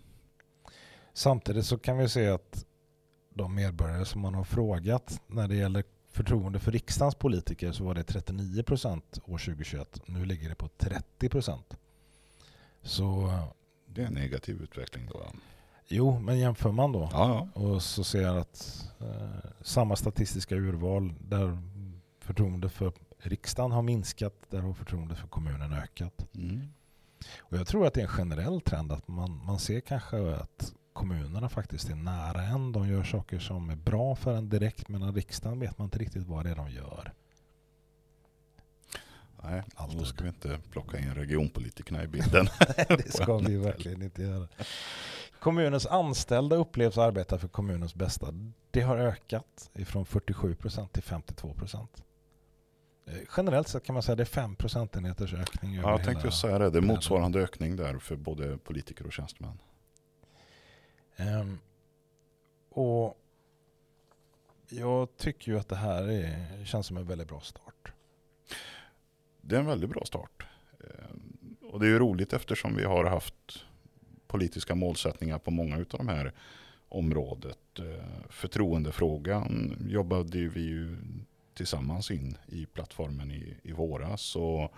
Samtidigt 1.14 1.66
så 1.66 1.78
kan 1.78 1.98
vi 1.98 2.10
se 2.10 2.28
att 2.28 2.66
de 3.34 3.56
medborgare 3.56 4.06
som 4.06 4.22
man 4.22 4.34
har 4.34 4.44
frågat 4.44 5.22
när 5.28 5.48
det 5.48 5.56
gäller 5.56 5.84
förtroende 6.16 6.60
för 6.60 6.72
riksdagens 6.72 7.16
politiker 7.16 7.72
så 7.72 7.84
var 7.84 7.94
det 7.94 8.04
39 8.04 8.64
procent 8.64 9.20
år 9.26 9.38
2021. 9.38 10.02
Nu 10.06 10.26
ligger 10.26 10.50
det 10.50 10.56
på 10.56 10.68
30 10.68 11.30
procent. 11.30 11.78
Så... 12.82 13.34
Det 13.88 14.02
är 14.02 14.06
en 14.08 14.14
negativ 14.14 14.62
utveckling 14.62 15.10
då? 15.14 15.26
Jo, 15.88 16.20
men 16.20 16.40
jämför 16.40 16.72
man 16.72 16.92
då 16.92 17.10
ja, 17.12 17.50
ja. 17.54 17.62
och 17.62 17.84
så 17.84 18.04
ser 18.04 18.22
jag 18.22 18.38
att 18.38 18.86
eh, 19.00 19.52
samma 19.62 19.96
statistiska 19.96 20.56
urval 20.56 21.14
där 21.20 21.58
förtroende 22.20 22.70
för 22.70 22.94
riksdagen 23.18 23.72
har 23.72 23.82
minskat, 23.82 24.34
där 24.50 24.60
har 24.60 24.74
förtroendet 24.74 25.18
för 25.18 25.28
kommunen 25.28 25.74
ökat. 25.74 26.28
Mm. 26.36 26.68
Och 27.40 27.58
jag 27.58 27.68
tror 27.68 27.88
att 27.88 27.94
det 27.94 28.02
är 28.02 28.06
en 28.06 28.10
generell 28.10 28.62
trend 28.62 28.92
att 28.92 29.08
man, 29.08 29.42
man 29.46 29.60
ser 29.60 29.80
kanske 29.80 30.36
att 30.36 30.74
kommunerna 30.96 31.50
faktiskt 31.50 31.90
är 31.90 31.96
nära 31.96 32.42
en. 32.42 32.72
De 32.72 32.88
gör 32.88 33.04
saker 33.04 33.40
som 33.40 33.70
är 33.70 33.76
bra 33.76 34.16
för 34.16 34.36
en 34.36 34.50
direkt, 34.50 34.90
men 34.90 35.14
riksdagen 35.14 35.60
vet 35.60 35.78
man 35.78 35.86
inte 35.86 35.98
riktigt 35.98 36.28
vad 36.28 36.46
det 36.46 36.52
är 36.52 36.56
de 36.56 36.70
gör. 36.70 37.14
Nej, 39.44 39.64
Alltid. 39.76 40.00
då 40.00 40.06
ska 40.06 40.24
vi 40.24 40.30
inte 40.30 40.60
plocka 40.72 41.00
in 41.00 41.16
regionpolitikerna 41.16 42.04
i 42.04 42.08
bilden. 42.08 42.48
det 42.88 43.14
ska 43.14 43.38
vi 43.38 43.58
verkligen 43.72 44.02
inte 44.02 44.22
göra. 44.22 44.48
Kommunens 45.40 45.86
anställda 45.86 46.56
upplevs 46.56 46.98
arbeta 46.98 47.38
för 47.38 47.48
kommunens 47.48 47.96
bästa. 47.96 48.28
Det 48.72 48.82
har 48.82 48.98
ökat 48.98 49.70
från 49.86 50.06
47 50.06 50.56
procent 50.56 50.94
till 50.94 51.04
52 51.04 51.54
procent. 51.54 52.04
Eh, 53.08 53.14
generellt 53.38 53.68
sett 53.68 53.84
kan 53.84 53.94
man 53.94 54.04
säga 54.04 54.14
att 54.14 54.18
det 54.18 54.24
är 54.24 54.26
5 54.26 54.56
procentenheters 54.56 55.34
ökning. 55.34 55.74
Ja, 55.74 55.92
jag 55.92 56.04
tänkte 56.04 56.32
säga 56.32 56.60
det. 56.60 56.70
Det 56.70 56.78
är 56.78 56.82
motsvarande 56.82 57.40
ökning 57.40 57.76
där 57.76 58.00
för 58.00 58.16
både 58.16 58.58
politiker 58.58 59.06
och 59.06 59.14
tjänstemän. 59.14 59.58
Um, 61.18 61.60
och 62.70 63.18
jag 64.70 65.18
tycker 65.18 65.52
ju 65.52 65.60
att 65.60 65.70
det 65.70 65.76
här 65.76 66.10
är, 66.10 66.66
känns 66.66 66.88
som 66.88 66.98
en 66.98 67.06
väldigt 67.06 67.28
bra 67.28 67.42
start. 67.42 67.92
Det 69.42 69.56
är 69.56 69.60
en 69.60 69.66
väldigt 69.66 69.90
bra 69.90 70.06
start. 70.06 70.46
Ehm, 70.80 71.56
och 71.62 71.80
det 71.80 71.86
är 71.86 71.90
ju 71.90 72.00
roligt 72.00 72.34
eftersom 72.34 72.76
vi 72.76 72.84
har 72.84 73.06
haft 73.06 73.66
politiska 74.28 74.76
målsättningar 74.76 75.40
på 75.40 75.52
många 75.52 75.78
av 75.78 75.86
de 75.90 76.08
här 76.08 76.34
området. 76.90 77.80
Ehm, 77.80 78.24
förtroendefrågan 78.30 79.78
jobbade 79.90 80.38
vi 80.38 80.62
ju 80.62 80.98
tillsammans 81.54 82.12
in 82.12 82.38
i 82.48 82.66
plattformen 82.66 83.32
i, 83.32 83.58
i 83.64 83.72
våras. 83.72 84.36
Och 84.36 84.72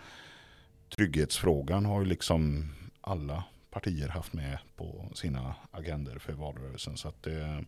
trygghetsfrågan 0.96 1.86
har 1.86 2.00
ju 2.00 2.06
liksom 2.06 2.72
alla 3.02 3.44
partier 3.80 4.08
haft 4.08 4.34
med 4.34 4.58
på 4.76 5.10
sina 5.14 5.56
agender 5.72 6.20
för 6.20 6.34
valrörelsen. 6.34 6.98
Så 6.98 7.08
att 7.08 7.24
det, 7.24 7.66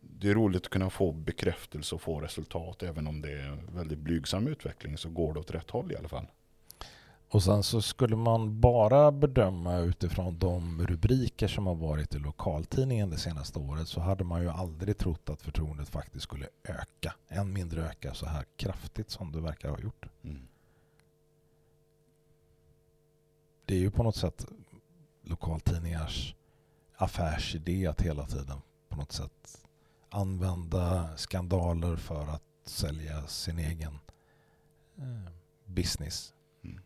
det 0.00 0.30
är 0.30 0.34
roligt 0.34 0.62
att 0.62 0.70
kunna 0.70 0.90
få 0.90 1.12
bekräftelse 1.12 1.94
och 1.94 2.02
få 2.02 2.20
resultat. 2.20 2.82
Även 2.82 3.06
om 3.06 3.22
det 3.22 3.32
är 3.32 3.58
väldigt 3.72 3.98
blygsam 3.98 4.46
utveckling 4.46 4.98
så 4.98 5.08
går 5.08 5.34
det 5.34 5.40
åt 5.40 5.50
rätt 5.50 5.70
håll 5.70 5.92
i 5.92 5.96
alla 5.96 6.08
fall. 6.08 6.26
Och 7.28 7.42
sen 7.42 7.62
så 7.62 7.82
skulle 7.82 8.16
man 8.16 8.60
bara 8.60 9.12
bedöma 9.12 9.78
utifrån 9.78 10.38
de 10.38 10.86
rubriker 10.86 11.48
som 11.48 11.66
har 11.66 11.74
varit 11.74 12.14
i 12.14 12.18
lokaltidningen 12.18 13.10
det 13.10 13.18
senaste 13.18 13.58
året 13.58 13.88
så 13.88 14.00
hade 14.00 14.24
man 14.24 14.42
ju 14.42 14.48
aldrig 14.48 14.98
trott 14.98 15.30
att 15.30 15.42
förtroendet 15.42 15.88
faktiskt 15.88 16.22
skulle 16.22 16.46
öka. 16.64 17.14
Än 17.28 17.52
mindre 17.52 17.86
öka 17.86 18.14
så 18.14 18.26
här 18.26 18.44
kraftigt 18.56 19.10
som 19.10 19.32
det 19.32 19.40
verkar 19.40 19.70
ha 19.70 19.78
gjort. 19.78 20.06
Mm. 20.24 20.48
Det 23.64 23.74
är 23.74 23.78
ju 23.78 23.90
på 23.90 24.02
något 24.02 24.16
sätt 24.16 24.46
lokaltidningars 25.30 26.34
affärsidé 26.96 27.86
att 27.86 28.00
hela 28.00 28.26
tiden 28.26 28.60
på 28.88 28.96
något 28.96 29.12
sätt 29.12 29.64
använda 30.10 31.16
skandaler 31.16 31.96
för 31.96 32.26
att 32.26 32.42
sälja 32.64 33.26
sin 33.26 33.58
egen 33.58 33.98
eh, 34.98 35.32
business. 35.64 36.34
Mm. 36.64 36.80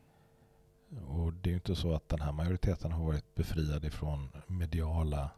Och 1.04 1.32
det 1.32 1.48
är 1.48 1.50
ju 1.50 1.54
inte 1.56 1.76
så 1.76 1.94
att 1.94 2.08
den 2.08 2.20
här 2.20 2.32
majoriteten 2.32 2.92
har 2.92 3.04
varit 3.04 3.34
befriad 3.34 3.84
ifrån 3.84 4.28
mediala 4.46 5.30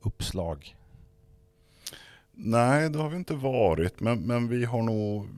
uppslag. 0.00 0.76
Nej, 2.32 2.90
det 2.90 2.98
har 2.98 3.08
vi 3.08 3.16
inte 3.16 3.34
varit. 3.34 4.00
Men, 4.00 4.20
men 4.20 4.48
vi 4.48 4.64
har 4.64 4.82
nog 4.82 5.28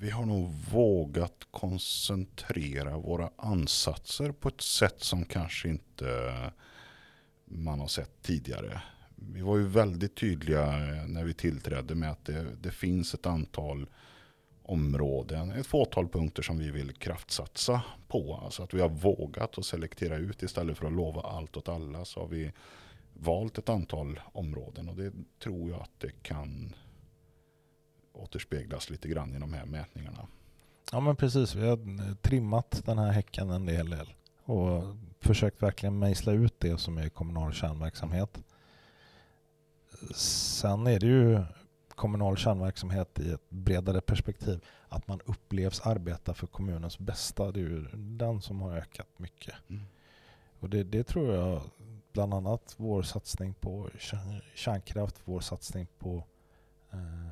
vi 0.00 0.10
har 0.10 0.26
nog 0.26 0.52
vågat 0.72 1.46
koncentrera 1.50 2.98
våra 2.98 3.30
ansatser 3.36 4.32
på 4.32 4.48
ett 4.48 4.60
sätt 4.60 5.04
som 5.04 5.24
kanske 5.24 5.68
inte 5.68 6.32
man 7.44 7.80
har 7.80 7.86
sett 7.86 8.22
tidigare. 8.22 8.82
Vi 9.16 9.40
var 9.40 9.56
ju 9.56 9.66
väldigt 9.66 10.16
tydliga 10.16 10.66
när 11.06 11.24
vi 11.24 11.34
tillträdde 11.34 11.94
med 11.94 12.10
att 12.10 12.24
det, 12.24 12.46
det 12.60 12.70
finns 12.70 13.14
ett 13.14 13.26
antal 13.26 13.86
områden, 14.62 15.50
ett 15.50 15.66
fåtal 15.66 16.08
punkter 16.08 16.42
som 16.42 16.58
vi 16.58 16.70
vill 16.70 16.92
kraftsatsa 16.92 17.82
på. 18.08 18.40
Alltså 18.44 18.62
att 18.62 18.74
vi 18.74 18.80
har 18.80 18.88
vågat 18.88 19.58
att 19.58 19.64
selektera 19.64 20.16
ut 20.16 20.42
istället 20.42 20.78
för 20.78 20.86
att 20.86 20.92
lova 20.92 21.20
allt 21.20 21.56
åt 21.56 21.68
alla 21.68 22.04
så 22.04 22.20
har 22.20 22.28
vi 22.28 22.52
valt 23.12 23.58
ett 23.58 23.68
antal 23.68 24.20
områden 24.32 24.88
och 24.88 24.96
det 24.96 25.12
tror 25.42 25.70
jag 25.70 25.80
att 25.80 26.00
det 26.00 26.22
kan 26.22 26.74
återspeglas 28.18 28.90
lite 28.90 29.08
grann 29.08 29.34
i 29.34 29.38
de 29.38 29.52
här 29.52 29.66
mätningarna. 29.66 30.26
Ja 30.92 31.00
men 31.00 31.16
precis, 31.16 31.54
vi 31.54 31.68
har 31.68 32.14
trimmat 32.14 32.82
den 32.84 32.98
här 32.98 33.10
häcken 33.10 33.50
en 33.50 33.66
del 33.66 33.96
och 34.44 34.82
försökt 35.20 35.62
verkligen 35.62 35.98
mejsla 35.98 36.32
ut 36.32 36.54
det 36.58 36.78
som 36.78 36.98
är 36.98 37.08
kommunal 37.08 37.52
kärnverksamhet. 37.52 38.38
Sen 40.14 40.86
är 40.86 41.00
det 41.00 41.06
ju 41.06 41.44
kommunal 41.88 42.36
kärnverksamhet 42.36 43.18
i 43.18 43.30
ett 43.30 43.50
bredare 43.50 44.00
perspektiv. 44.00 44.64
Att 44.88 45.08
man 45.08 45.20
upplevs 45.24 45.80
arbeta 45.80 46.34
för 46.34 46.46
kommunens 46.46 46.98
bästa. 46.98 47.52
Det 47.52 47.60
är 47.60 47.62
ju 47.62 47.88
den 47.94 48.42
som 48.42 48.60
har 48.60 48.76
ökat 48.76 49.08
mycket. 49.16 49.54
Mm. 49.68 49.82
Och 50.60 50.70
det, 50.70 50.84
det, 50.84 51.04
tror 51.04 51.34
jag 51.34 51.62
bland 52.12 52.34
annat 52.34 52.74
vår 52.76 53.02
satsning 53.02 53.54
på 53.54 53.90
kärnkraft, 54.54 55.16
vår 55.24 55.40
satsning 55.40 55.86
på 55.98 56.16
eh, 56.16 56.22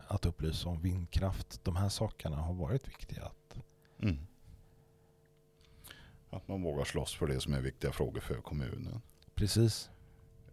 att 0.08 0.26
upplysa 0.26 0.68
om 0.68 0.82
vindkraft. 0.82 1.64
De 1.64 1.76
här 1.76 1.88
sakerna 1.88 2.36
har 2.36 2.54
varit 2.54 2.88
viktiga. 2.88 3.25
Att, 3.25 3.56
mm. 4.02 4.18
att 6.30 6.48
man 6.48 6.62
vågar 6.62 6.84
slåss 6.84 7.14
för 7.14 7.26
det 7.26 7.40
som 7.40 7.54
är 7.54 7.60
viktiga 7.60 7.92
frågor 7.92 8.20
för 8.20 8.40
kommunen. 8.40 9.00
Precis. 9.34 9.90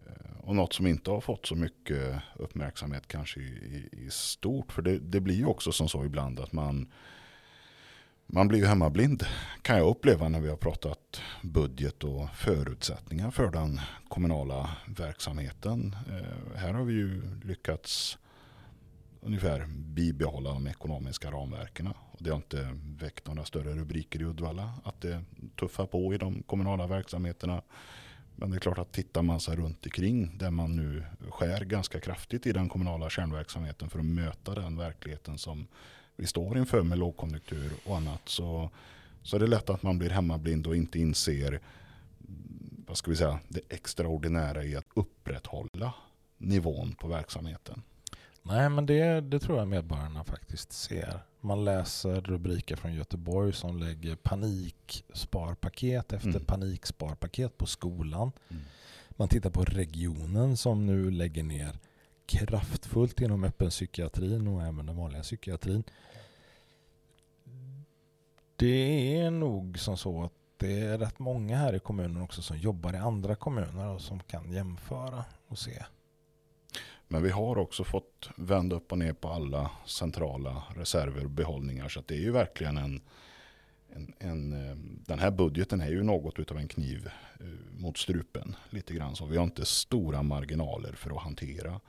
Eh, 0.08 0.38
och 0.42 0.56
något 0.56 0.74
som 0.74 0.88
inte 0.88 1.12
har 1.12 1.22
fått 1.22 1.46
så 1.46 1.56
mycket 1.56 2.22
uppmärksamhet 2.36 3.08
kanske 3.08 3.40
i, 3.40 3.44
i, 3.44 4.06
i 4.06 4.10
stort. 4.10 4.72
För 4.72 4.82
det, 4.82 5.00
det, 5.00 5.20
blir 5.20 5.36
ju 5.36 5.46
också 5.46 5.72
som 5.72 5.90
så 5.90 6.06
ibland 6.06 6.40
att 6.40 6.52
man, 6.52 6.92
man 8.26 8.48
blir 8.48 8.60
ju 8.60 8.66
hemmablind. 8.66 9.24
Kan 9.62 9.78
jag 9.78 9.88
uppleva 9.88 10.30
när 10.30 10.40
vi 10.40 10.50
har 10.50 10.58
pratat 10.58 11.22
budget 11.42 12.04
och 12.04 12.30
förutsättningar 12.30 13.32
för 13.32 13.52
den 13.52 13.80
kommunala 14.08 14.78
verksamheten. 14.88 15.96
Eh, 16.10 16.58
här 16.60 16.74
har 16.74 16.84
vi 16.84 16.94
ju 16.94 17.22
lyckats 17.44 18.18
ungefär 19.26 19.66
bibehålla 19.68 20.50
de 20.50 20.68
ekonomiska 20.68 21.32
ramverken. 21.32 21.88
Och 21.88 22.18
det 22.20 22.30
har 22.30 22.38
inte 22.38 22.78
väckt 23.00 23.28
några 23.28 23.46
större 23.46 23.74
rubriker 23.76 24.22
i 24.22 24.26
Uddevalla 24.26 24.74
att 24.84 25.02
det 25.02 25.24
tuffar 25.60 25.86
på 25.86 26.14
i 26.14 26.18
de 26.18 26.44
kommunala 26.44 26.88
verksamheterna. 26.88 27.62
Men 28.36 28.50
det 28.50 28.58
är 28.58 28.60
klart 28.60 28.78
att 28.78 28.92
tittar 28.92 29.22
man 29.22 29.40
sig 29.40 29.56
runt 29.56 29.86
omkring 29.86 30.38
där 30.38 30.52
man 30.52 30.76
nu 30.76 31.04
skär 31.30 31.62
ganska 31.62 32.00
kraftigt 32.00 32.48
i 32.48 32.52
den 32.52 32.70
kommunala 32.70 33.10
kärnverksamheten 33.10 33.90
för 33.90 34.00
att 34.00 34.06
möta 34.06 34.56
den 34.56 34.78
verkligheten 34.78 35.38
som 35.38 35.68
vi 36.16 36.28
står 36.28 36.58
inför 36.58 36.84
med 36.84 36.98
lågkonjunktur 36.98 37.72
och 37.86 37.98
annat 37.98 38.22
så, 38.26 38.70
så 39.24 39.36
är 39.36 39.40
det 39.40 39.48
lätt 39.48 39.70
att 39.70 39.84
man 39.84 40.00
blir 40.00 40.10
hemmablind 40.10 40.68
och 40.68 40.76
inte 40.76 41.00
inser 41.00 41.60
vad 42.88 42.98
ska 42.98 43.12
vi 43.12 43.18
säga, 43.18 43.40
det 43.48 43.62
extraordinära 43.70 44.64
i 44.64 44.76
att 44.76 44.86
upprätthålla 44.94 45.94
nivån 46.38 46.96
på 46.96 47.08
verksamheten. 47.08 47.82
Nej, 48.44 48.70
men 48.70 48.86
det, 48.86 49.22
det 49.22 49.40
tror 49.40 49.58
jag 49.58 49.68
medborgarna 49.68 50.24
faktiskt 50.24 50.72
ser. 50.72 51.20
Man 51.42 51.66
läser 51.66 52.22
rubriker 52.22 52.76
från 52.76 52.94
Göteborg 52.94 53.54
som 53.54 53.78
lägger 53.78 54.16
paniksparpaket 54.16 56.14
efter 56.14 56.30
mm. 56.30 56.46
paniksparpaket 56.46 57.58
på 57.58 57.66
skolan. 57.66 58.32
Mm. 58.50 58.64
Man 59.10 59.28
tittar 59.28 59.50
på 59.50 59.64
regionen 59.64 60.58
som 60.58 60.86
nu 60.86 61.12
lägger 61.12 61.44
ner 61.44 61.80
kraftfullt 62.26 63.22
inom 63.22 63.44
öppen 63.44 63.70
psykiatrin 63.70 64.48
och 64.48 64.62
även 64.62 64.86
den 64.86 64.96
vanliga 64.96 65.22
psykiatrin. 65.22 65.84
Det 68.56 69.18
är 69.18 69.32
nog 69.32 69.80
som 69.80 69.98
så 69.98 70.24
att 70.24 70.34
det 70.58 70.80
är 70.80 70.98
rätt 70.98 71.20
många 71.20 71.58
här 71.58 71.74
i 71.74 71.80
kommunen 71.80 72.22
också 72.22 72.42
som 72.42 72.58
jobbar 72.58 72.94
i 72.94 72.98
andra 72.98 73.36
kommuner 73.36 73.88
och 73.88 74.02
som 74.02 74.20
kan 74.20 74.52
jämföra 74.52 75.26
och 75.48 75.58
se 75.58 75.84
men 77.08 77.24
vi 77.24 77.30
har 77.30 77.58
också 77.58 77.84
fått 77.84 78.30
vända 78.36 78.76
upp 78.76 78.92
och 78.92 78.98
ner 78.98 79.14
på 79.14 79.30
alla 79.30 79.72
centrala 79.86 80.64
reserver 80.76 81.24
och 81.24 81.30
behållningar. 81.30 81.90
Så 81.90 82.04
det 82.06 82.16
är 82.16 82.20
ju 82.20 82.32
verkligen 82.32 82.78
en, 82.78 83.02
en, 83.96 84.14
en, 84.20 84.70
eh, 84.70 84.76
den 85.08 85.20
här 85.20 85.32
budgeten 85.32 85.82
är 85.82 85.90
ju 85.90 86.04
något 86.04 86.52
av 86.52 86.58
en 86.58 86.68
kniv 86.68 87.10
eh, 87.40 87.46
mot 87.72 87.98
strupen. 87.98 88.56
Lite 88.70 88.94
grann 88.94 89.16
så. 89.16 89.26
Vi 89.26 89.38
har 89.38 89.44
inte 89.44 89.66
stora 89.66 90.24
marginaler 90.24 90.94
för 90.94 91.12
att 91.12 91.24
hantera 91.24 91.80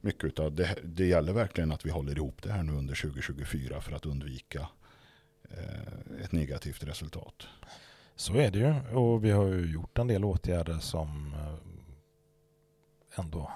mycket 0.00 0.38
av 0.38 0.54
det. 0.54 0.76
Det 0.84 1.06
gäller 1.06 1.32
verkligen 1.32 1.72
att 1.72 1.86
vi 1.86 1.90
håller 1.90 2.16
ihop 2.16 2.42
det 2.42 2.52
här 2.52 2.62
nu 2.62 2.72
under 2.72 2.94
2024 2.94 3.80
för 3.80 3.92
att 3.92 4.06
undvika 4.06 4.68
eh, 5.50 6.22
ett 6.24 6.32
negativt 6.32 6.82
resultat. 6.82 7.46
Så 8.16 8.34
är 8.34 8.50
det 8.50 8.58
ju 8.58 8.96
och 8.96 9.24
vi 9.24 9.30
har 9.30 9.46
ju 9.46 9.72
gjort 9.72 9.98
en 9.98 10.06
del 10.06 10.24
åtgärder 10.24 10.78
som 10.78 11.34
ändå 13.14 13.50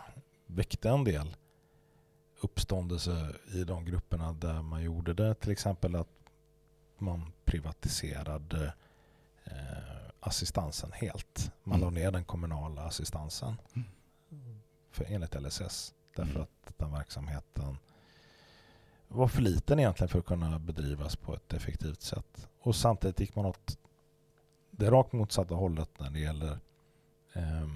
väckte 0.56 0.88
en 0.88 1.04
del 1.04 1.36
uppståndelse 2.40 3.34
i 3.52 3.64
de 3.64 3.84
grupperna 3.84 4.32
där 4.32 4.62
man 4.62 4.82
gjorde 4.82 5.14
det. 5.14 5.34
Till 5.34 5.50
exempel 5.50 5.96
att 5.96 6.08
man 6.98 7.32
privatiserade 7.44 8.74
eh, 9.44 10.10
assistansen 10.20 10.92
helt. 10.92 11.52
Man 11.64 11.82
mm. 11.82 11.84
la 11.84 12.00
ner 12.00 12.10
den 12.10 12.24
kommunala 12.24 12.82
assistansen 12.82 13.56
mm. 13.74 13.88
för, 14.90 15.04
enligt 15.04 15.34
LSS. 15.34 15.94
Därför 16.16 16.30
mm. 16.30 16.42
att 16.42 16.78
den 16.78 16.92
verksamheten 16.92 17.78
var 19.08 19.28
för 19.28 19.42
liten 19.42 19.78
egentligen 19.78 20.08
för 20.08 20.18
att 20.18 20.26
kunna 20.26 20.58
bedrivas 20.58 21.16
på 21.16 21.34
ett 21.34 21.52
effektivt 21.52 22.02
sätt. 22.02 22.48
Och 22.60 22.76
samtidigt 22.76 23.20
gick 23.20 23.36
man 23.36 23.46
åt 23.46 23.78
det 24.70 24.90
rakt 24.90 25.12
motsatta 25.12 25.54
hållet 25.54 25.90
när 25.98 26.10
det 26.10 26.20
gäller 26.20 26.58
eh, 27.32 27.68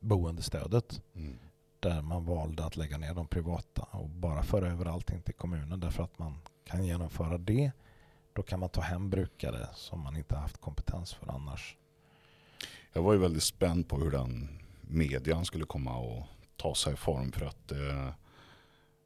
boendestödet. 0.00 1.02
Mm 1.14 1.38
där 1.82 2.02
man 2.02 2.24
valde 2.24 2.64
att 2.64 2.76
lägga 2.76 2.98
ner 2.98 3.14
de 3.14 3.26
privata 3.26 3.82
och 3.82 4.08
bara 4.08 4.42
föra 4.42 4.70
över 4.70 4.86
allting 4.86 5.22
till 5.22 5.34
kommunen 5.34 5.80
därför 5.80 6.02
att 6.02 6.18
man 6.18 6.38
kan 6.64 6.84
genomföra 6.84 7.38
det. 7.38 7.72
Då 8.32 8.42
kan 8.42 8.60
man 8.60 8.68
ta 8.68 8.80
hem 8.80 9.10
brukare 9.10 9.66
som 9.74 10.00
man 10.00 10.16
inte 10.16 10.36
haft 10.36 10.60
kompetens 10.60 11.14
för 11.14 11.32
annars. 11.32 11.76
Jag 12.92 13.02
var 13.02 13.12
ju 13.12 13.18
väldigt 13.18 13.42
spänd 13.42 13.88
på 13.88 13.98
hur 13.98 14.10
den 14.10 14.48
median 14.80 15.44
skulle 15.44 15.64
komma 15.64 15.96
och 15.96 16.26
ta 16.56 16.74
sig 16.74 16.96
form 16.96 17.32
för 17.32 17.46
att 17.46 17.72
eh, 17.72 18.08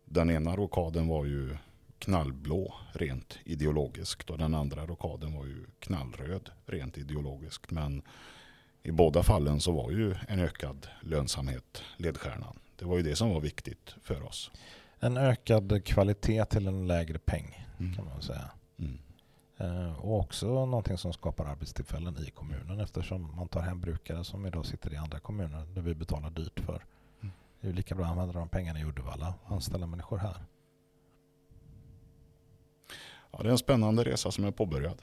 den 0.05 0.31
ena 0.31 0.57
rokaden 0.57 1.09
var 1.09 1.25
ju 1.25 1.57
knallblå 1.99 2.75
rent 2.93 3.39
ideologiskt 3.45 4.31
och 4.31 4.39
den 4.39 4.55
andra 4.55 4.87
rokaden 4.87 5.35
var 5.35 5.47
ju 5.47 5.67
knallröd 5.79 6.51
rent 6.67 6.99
ideologiskt. 6.99 7.71
Men 7.71 8.03
i 8.83 8.91
båda 8.91 9.23
fallen 9.23 9.61
så 9.61 9.73
var 9.73 9.91
ju 9.91 10.15
en 10.29 10.39
ökad 10.41 10.89
lönsamhet 11.01 11.83
ledstjärnan. 11.97 12.59
Det 12.77 12.85
var 12.85 12.97
ju 12.97 13.03
det 13.03 13.17
som 13.17 13.31
var 13.31 13.41
viktigt 13.41 13.95
för 14.03 14.23
oss. 14.23 14.51
En 15.01 15.17
ökad 15.17 15.85
kvalitet 15.85 16.45
till 16.45 16.67
en 16.67 16.87
lägre 16.87 17.19
peng 17.19 17.67
mm. 17.79 17.95
kan 17.95 18.05
man 18.05 18.23
säga. 18.23 18.51
Mm. 18.79 18.99
Eh, 19.57 19.93
och 19.99 20.21
också 20.21 20.47
någonting 20.47 20.99
som 20.99 21.13
skapar 21.13 21.45
arbetstillfällen 21.45 22.17
i 22.27 22.31
kommunen 22.31 22.81
eftersom 22.81 23.37
man 23.37 23.49
tar 23.49 23.61
hem 23.61 23.81
brukare 23.81 24.25
som 24.25 24.47
idag 24.47 24.67
sitter 24.67 24.95
i 24.95 24.97
andra 24.97 25.19
kommuner 25.19 25.67
där 25.75 25.83
vi 25.83 25.95
betalar 25.95 26.31
dyrt 26.31 26.61
för. 26.61 26.85
Mm. 27.23 27.35
Det 27.61 27.69
är 27.69 27.73
lika 27.73 27.95
bra 27.95 28.05
att 28.05 28.11
använda 28.11 28.39
de 28.39 28.49
pengarna 28.49 28.81
i 28.81 28.85
Uddevalla 28.85 29.35
och 29.45 29.53
anställa 29.53 29.87
människor 29.87 30.19
här. 30.19 30.37
Ja, 33.31 33.39
det 33.43 33.49
är 33.49 33.53
en 33.53 33.59
spännande 33.59 34.05
resa 34.05 34.31
som 34.31 34.45
är 34.45 34.51
påbörjad. 34.51 35.03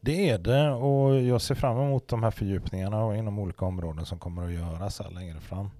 Det 0.00 0.30
är 0.30 0.38
det 0.38 0.70
och 0.70 1.20
jag 1.20 1.42
ser 1.42 1.54
fram 1.54 1.78
emot 1.78 2.08
de 2.08 2.22
här 2.22 2.30
fördjupningarna 2.30 3.16
inom 3.16 3.38
olika 3.38 3.64
områden 3.64 4.06
som 4.06 4.18
kommer 4.18 4.44
att 4.44 4.52
göras 4.52 4.98
här 4.98 5.10
längre 5.10 5.40
fram. 5.40 5.70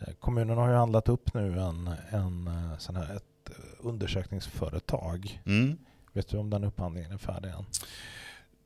Eh, 0.00 0.14
kommunen 0.20 0.58
har 0.58 0.68
ju 0.68 0.74
handlat 0.74 1.08
upp 1.08 1.34
nu 1.34 1.60
en, 1.60 1.90
en 2.10 2.46
eh, 2.46 2.78
sån 2.78 2.96
här, 2.96 3.16
ett 3.16 3.50
undersökningsföretag. 3.78 5.42
Mm. 5.46 5.78
Vet 6.12 6.28
du 6.28 6.36
om 6.36 6.50
den 6.50 6.64
upphandlingen 6.64 7.12
är 7.12 7.18
färdig 7.18 7.48
än? 7.48 7.64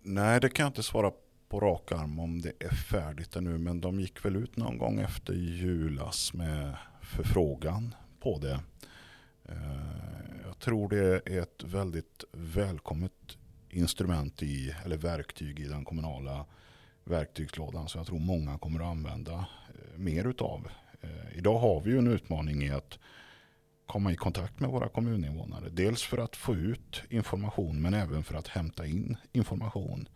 Nej, 0.03 0.41
det 0.41 0.49
kan 0.49 0.65
jag 0.65 0.71
inte 0.71 0.83
svara 0.83 1.13
på 1.49 1.61
rak 1.61 1.93
arm 1.93 2.19
om 2.19 2.41
det 2.41 2.53
är 2.59 2.75
färdigt 2.75 3.37
ännu. 3.37 3.59
Men 3.59 3.81
de 3.81 4.01
gick 4.01 4.25
väl 4.25 4.37
ut 4.37 4.57
någon 4.57 4.79
gång 4.79 5.01
efter 5.01 5.35
julas 5.35 6.33
med 6.33 6.77
förfrågan 7.03 7.95
på 8.21 8.39
det. 8.39 8.61
Eh, 9.45 10.47
jag 10.47 10.59
tror 10.59 10.89
det 10.89 11.29
är 11.29 11.41
ett 11.43 11.65
väldigt 11.65 12.25
välkommet 12.33 13.37
instrument 13.71 14.43
i, 14.43 14.75
eller 14.85 14.97
verktyg 14.97 15.61
i 15.61 15.65
den 15.65 15.85
kommunala 15.85 16.45
verktygslådan. 17.05 17.89
Så 17.89 17.99
jag 17.99 18.07
tror 18.07 18.19
många 18.19 18.59
kommer 18.59 18.81
att 18.81 18.87
använda 18.87 19.33
eh, 19.33 19.99
mer 19.99 20.27
utav. 20.27 20.69
Eh, 21.03 21.39
idag 21.39 21.59
har 21.59 21.81
vi 21.81 21.91
ju 21.91 21.99
en 21.99 22.07
utmaning 22.07 22.63
i 22.63 22.71
att 22.71 22.99
komma 23.87 24.13
i 24.13 24.17
kontakt 24.17 24.61
med 24.61 24.71
våra 24.71 24.89
kommuninvånare. 24.89 25.69
Dels 25.69 26.03
för 26.03 26.19
att 26.19 26.37
få 26.37 26.55
ut 26.55 27.03
information 27.11 27.83
men 27.83 27.95
även 27.95 28.25
för 28.25 28.35
att 28.35 28.49
hämta 28.49 28.87
in 28.87 29.17
information. 29.33 30.09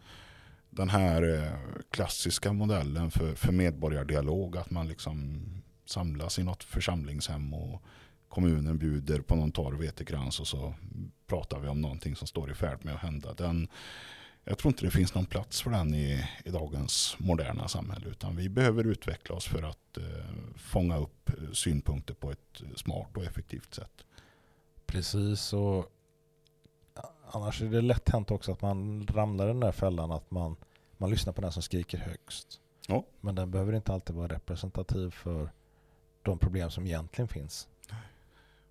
Den 0.70 0.88
här 0.88 1.22
eh, 1.22 1.82
klassiska 1.90 2.52
modellen 2.52 3.10
för, 3.10 3.34
för 3.34 3.52
medborgardialog, 3.52 4.56
att 4.56 4.70
man 4.70 4.88
liksom 4.88 5.42
samlas 5.86 6.38
i 6.38 6.42
något 6.42 6.64
församlingshem 6.64 7.54
och 7.54 7.82
kommunen 8.28 8.78
bjuder 8.78 9.20
på 9.20 9.34
någon 9.34 9.52
torr 9.52 9.72
vetekrans 9.72 10.40
och 10.40 10.46
så 10.46 10.74
pratar 11.26 11.60
vi 11.60 11.68
om 11.68 11.80
någonting 11.80 12.16
som 12.16 12.26
står 12.26 12.50
i 12.50 12.54
färd 12.54 12.84
med 12.84 12.94
att 12.94 13.00
hända. 13.00 13.34
Den, 13.34 13.68
jag 14.48 14.58
tror 14.58 14.70
inte 14.72 14.84
det 14.84 14.90
finns 14.90 15.14
någon 15.14 15.26
plats 15.26 15.62
för 15.62 15.70
den 15.70 15.94
i, 15.94 16.28
i 16.44 16.50
dagens 16.50 17.16
moderna 17.18 17.68
samhälle 17.68 18.08
utan 18.08 18.36
vi 18.36 18.48
behöver 18.48 18.84
utveckla 18.84 19.34
oss 19.34 19.46
för 19.46 19.62
att 19.62 19.96
eh, 19.96 20.04
fånga 20.56 20.96
upp 20.96 21.30
synpunkter 21.52 22.14
på 22.14 22.30
ett 22.30 22.62
smart 22.76 23.16
och 23.16 23.24
effektivt 23.24 23.74
sätt. 23.74 24.04
Precis 24.86 25.52
och 25.52 25.92
annars 27.30 27.62
är 27.62 27.66
det 27.66 27.80
lätt 27.80 28.08
hänt 28.08 28.30
också 28.30 28.52
att 28.52 28.62
man 28.62 29.06
ramlar 29.06 29.44
i 29.44 29.48
den 29.48 29.60
där 29.60 29.72
fällan 29.72 30.12
att 30.12 30.30
man, 30.30 30.56
man 30.96 31.10
lyssnar 31.10 31.32
på 31.32 31.40
den 31.40 31.52
som 31.52 31.62
skriker 31.62 31.98
högst. 31.98 32.60
Ja. 32.88 33.04
Men 33.20 33.34
den 33.34 33.50
behöver 33.50 33.72
inte 33.72 33.92
alltid 33.92 34.16
vara 34.16 34.28
representativ 34.28 35.10
för 35.10 35.50
de 36.22 36.38
problem 36.38 36.70
som 36.70 36.86
egentligen 36.86 37.28
finns 37.28 37.68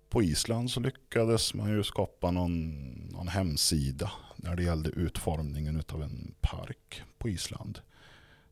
på 0.08 0.22
Island 0.22 0.70
så 0.70 0.80
lyckades 0.80 1.54
man 1.54 1.70
ju 1.70 1.82
skapa 1.82 2.30
någon, 2.30 2.70
någon 3.12 3.28
hemsida 3.28 4.12
när 4.46 4.56
det 4.56 4.62
gällde 4.62 4.90
utformningen 4.90 5.82
av 5.92 6.02
en 6.02 6.34
park 6.40 7.02
på 7.18 7.28
Island. 7.28 7.80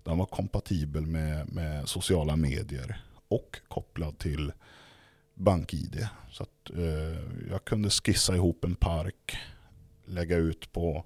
Den 0.03 0.19
var 0.19 0.27
kompatibel 0.27 1.07
med, 1.07 1.53
med 1.53 1.89
sociala 1.89 2.37
medier 2.37 3.05
och 3.29 3.61
kopplad 3.69 4.19
till 4.19 4.53
BankID. 5.35 6.09
Så 6.31 6.43
att, 6.43 6.71
eh, 6.71 7.51
jag 7.51 7.65
kunde 7.65 7.91
skissa 7.91 8.35
ihop 8.35 8.65
en 8.65 8.75
park, 8.75 9.37
lägga 10.05 10.37
ut 10.37 10.73
på 10.73 11.05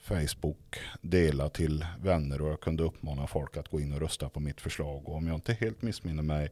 Facebook, 0.00 0.78
dela 1.02 1.48
till 1.48 1.86
vänner 2.00 2.42
och 2.42 2.50
jag 2.50 2.60
kunde 2.60 2.82
uppmana 2.82 3.26
folk 3.26 3.56
att 3.56 3.68
gå 3.68 3.80
in 3.80 3.92
och 3.92 4.00
rösta 4.00 4.28
på 4.28 4.40
mitt 4.40 4.60
förslag. 4.60 5.08
Och 5.08 5.14
om 5.14 5.26
jag 5.26 5.34
inte 5.34 5.52
helt 5.52 5.82
missminner 5.82 6.22
mig 6.22 6.50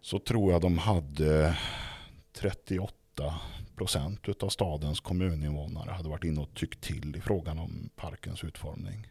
så 0.00 0.18
tror 0.18 0.52
jag 0.52 0.60
de 0.60 0.78
hade 0.78 1.58
38 2.32 2.94
procent 3.76 4.42
av 4.42 4.48
stadens 4.48 5.00
kommuninvånare 5.00 5.90
hade 5.90 6.08
varit 6.08 6.24
inne 6.24 6.40
och 6.40 6.54
tyckt 6.54 6.80
till 6.80 7.16
i 7.16 7.20
frågan 7.20 7.58
om 7.58 7.90
parkens 7.96 8.44
utformning. 8.44 9.06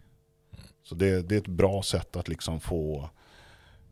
Så 0.84 0.96
det, 0.96 1.22
det 1.22 1.36
är 1.36 1.40
ett 1.40 1.48
bra 1.48 1.84
sätt 1.84 2.16
att 2.16 2.28
liksom 2.28 2.60
få 2.60 3.10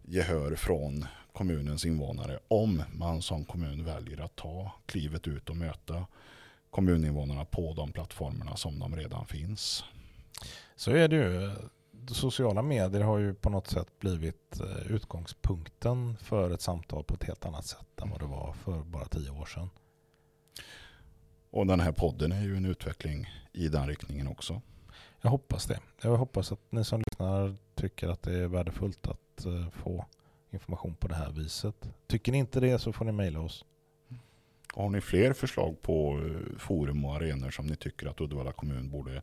gehör 0.03 0.55
från 0.55 1.05
kommunens 1.33 1.85
invånare 1.85 2.39
om 2.47 2.83
man 2.93 3.21
som 3.21 3.45
kommun 3.45 3.85
väljer 3.85 4.21
att 4.21 4.35
ta 4.35 4.71
klivet 4.85 5.27
ut 5.27 5.49
och 5.49 5.55
möta 5.55 6.05
kommuninvånarna 6.69 7.45
på 7.45 7.73
de 7.73 7.91
plattformarna 7.91 8.55
som 8.55 8.79
de 8.79 8.95
redan 8.95 9.25
finns. 9.25 9.83
Så 10.75 10.91
är 10.91 11.07
det 11.07 11.15
ju 11.15 11.51
sociala 12.07 12.61
medier 12.61 13.01
har 13.01 13.17
ju 13.17 13.33
på 13.33 13.49
något 13.49 13.67
sätt 13.67 13.99
blivit 13.99 14.59
eh, 14.59 14.91
utgångspunkten 14.91 16.17
för 16.17 16.51
ett 16.51 16.61
samtal 16.61 17.03
på 17.03 17.13
ett 17.13 17.23
helt 17.23 17.45
annat 17.45 17.65
sätt 17.65 18.01
än 18.01 18.09
vad 18.09 18.19
det 18.19 18.25
var 18.25 18.53
för 18.53 18.83
bara 18.83 19.05
tio 19.05 19.29
år 19.29 19.45
sedan. 19.45 19.69
Och 21.51 21.67
den 21.67 21.79
här 21.79 21.91
podden 21.91 22.31
är 22.31 22.41
ju 22.41 22.57
en 22.57 22.65
utveckling 22.65 23.27
i 23.53 23.67
den 23.67 23.87
riktningen 23.87 24.27
också. 24.27 24.61
Jag 25.21 25.29
hoppas 25.29 25.65
det. 25.65 25.79
Jag 26.01 26.17
hoppas 26.17 26.51
att 26.51 26.59
ni 26.69 26.83
som 26.83 27.03
lyssnar 27.11 27.55
tycker 27.75 28.07
att 28.07 28.21
det 28.21 28.33
är 28.33 28.47
värdefullt 28.47 29.07
att 29.07 29.45
eh, 29.45 29.69
få 29.69 30.05
information 30.51 30.95
på 30.95 31.07
det 31.07 31.15
här 31.15 31.31
viset. 31.31 31.89
Tycker 32.07 32.31
ni 32.31 32.37
inte 32.37 32.59
det 32.59 32.79
så 32.79 32.93
får 32.93 33.05
ni 33.05 33.11
mejla 33.11 33.39
oss. 33.39 33.65
Har 34.73 34.89
ni 34.89 35.01
fler 35.01 35.33
förslag 35.33 35.81
på 35.81 36.19
eh, 36.25 36.57
forum 36.57 37.05
och 37.05 37.15
arenor 37.15 37.49
som 37.49 37.67
ni 37.67 37.75
tycker 37.75 38.07
att 38.07 38.21
Uddevalla 38.21 38.51
kommun 38.51 38.89
borde 38.89 39.21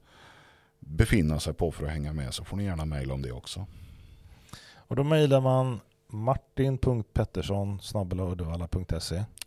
befinna 0.78 1.40
sig 1.40 1.54
på 1.54 1.72
för 1.72 1.84
att 1.84 1.92
hänga 1.92 2.12
med 2.12 2.34
så 2.34 2.44
får 2.44 2.56
ni 2.56 2.64
gärna 2.64 2.84
mejla 2.84 3.14
om 3.14 3.22
det 3.22 3.32
också. 3.32 3.66
Och 4.74 4.96
då 4.96 5.04
mejlar 5.04 5.40
man 5.40 5.80
martin.pettersson 6.08 7.80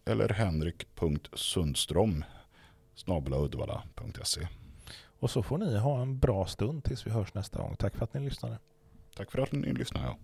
eller 0.05 0.29
henrik.sundström 0.29 2.23
uddevalla.se 3.07 4.47
Och 5.19 5.31
så 5.31 5.43
får 5.43 5.57
ni 5.57 5.77
ha 5.77 6.01
en 6.01 6.19
bra 6.19 6.45
stund 6.45 6.83
tills 6.83 7.07
vi 7.07 7.11
hörs 7.11 7.33
nästa 7.33 7.59
gång. 7.59 7.75
Tack 7.75 7.95
för 7.95 8.03
att 8.03 8.13
ni 8.13 8.19
lyssnade. 8.19 8.59
Tack 9.15 9.31
för 9.31 9.39
att 9.39 9.51
ni 9.51 9.73
lyssnade. 9.73 10.05
Ja. 10.05 10.17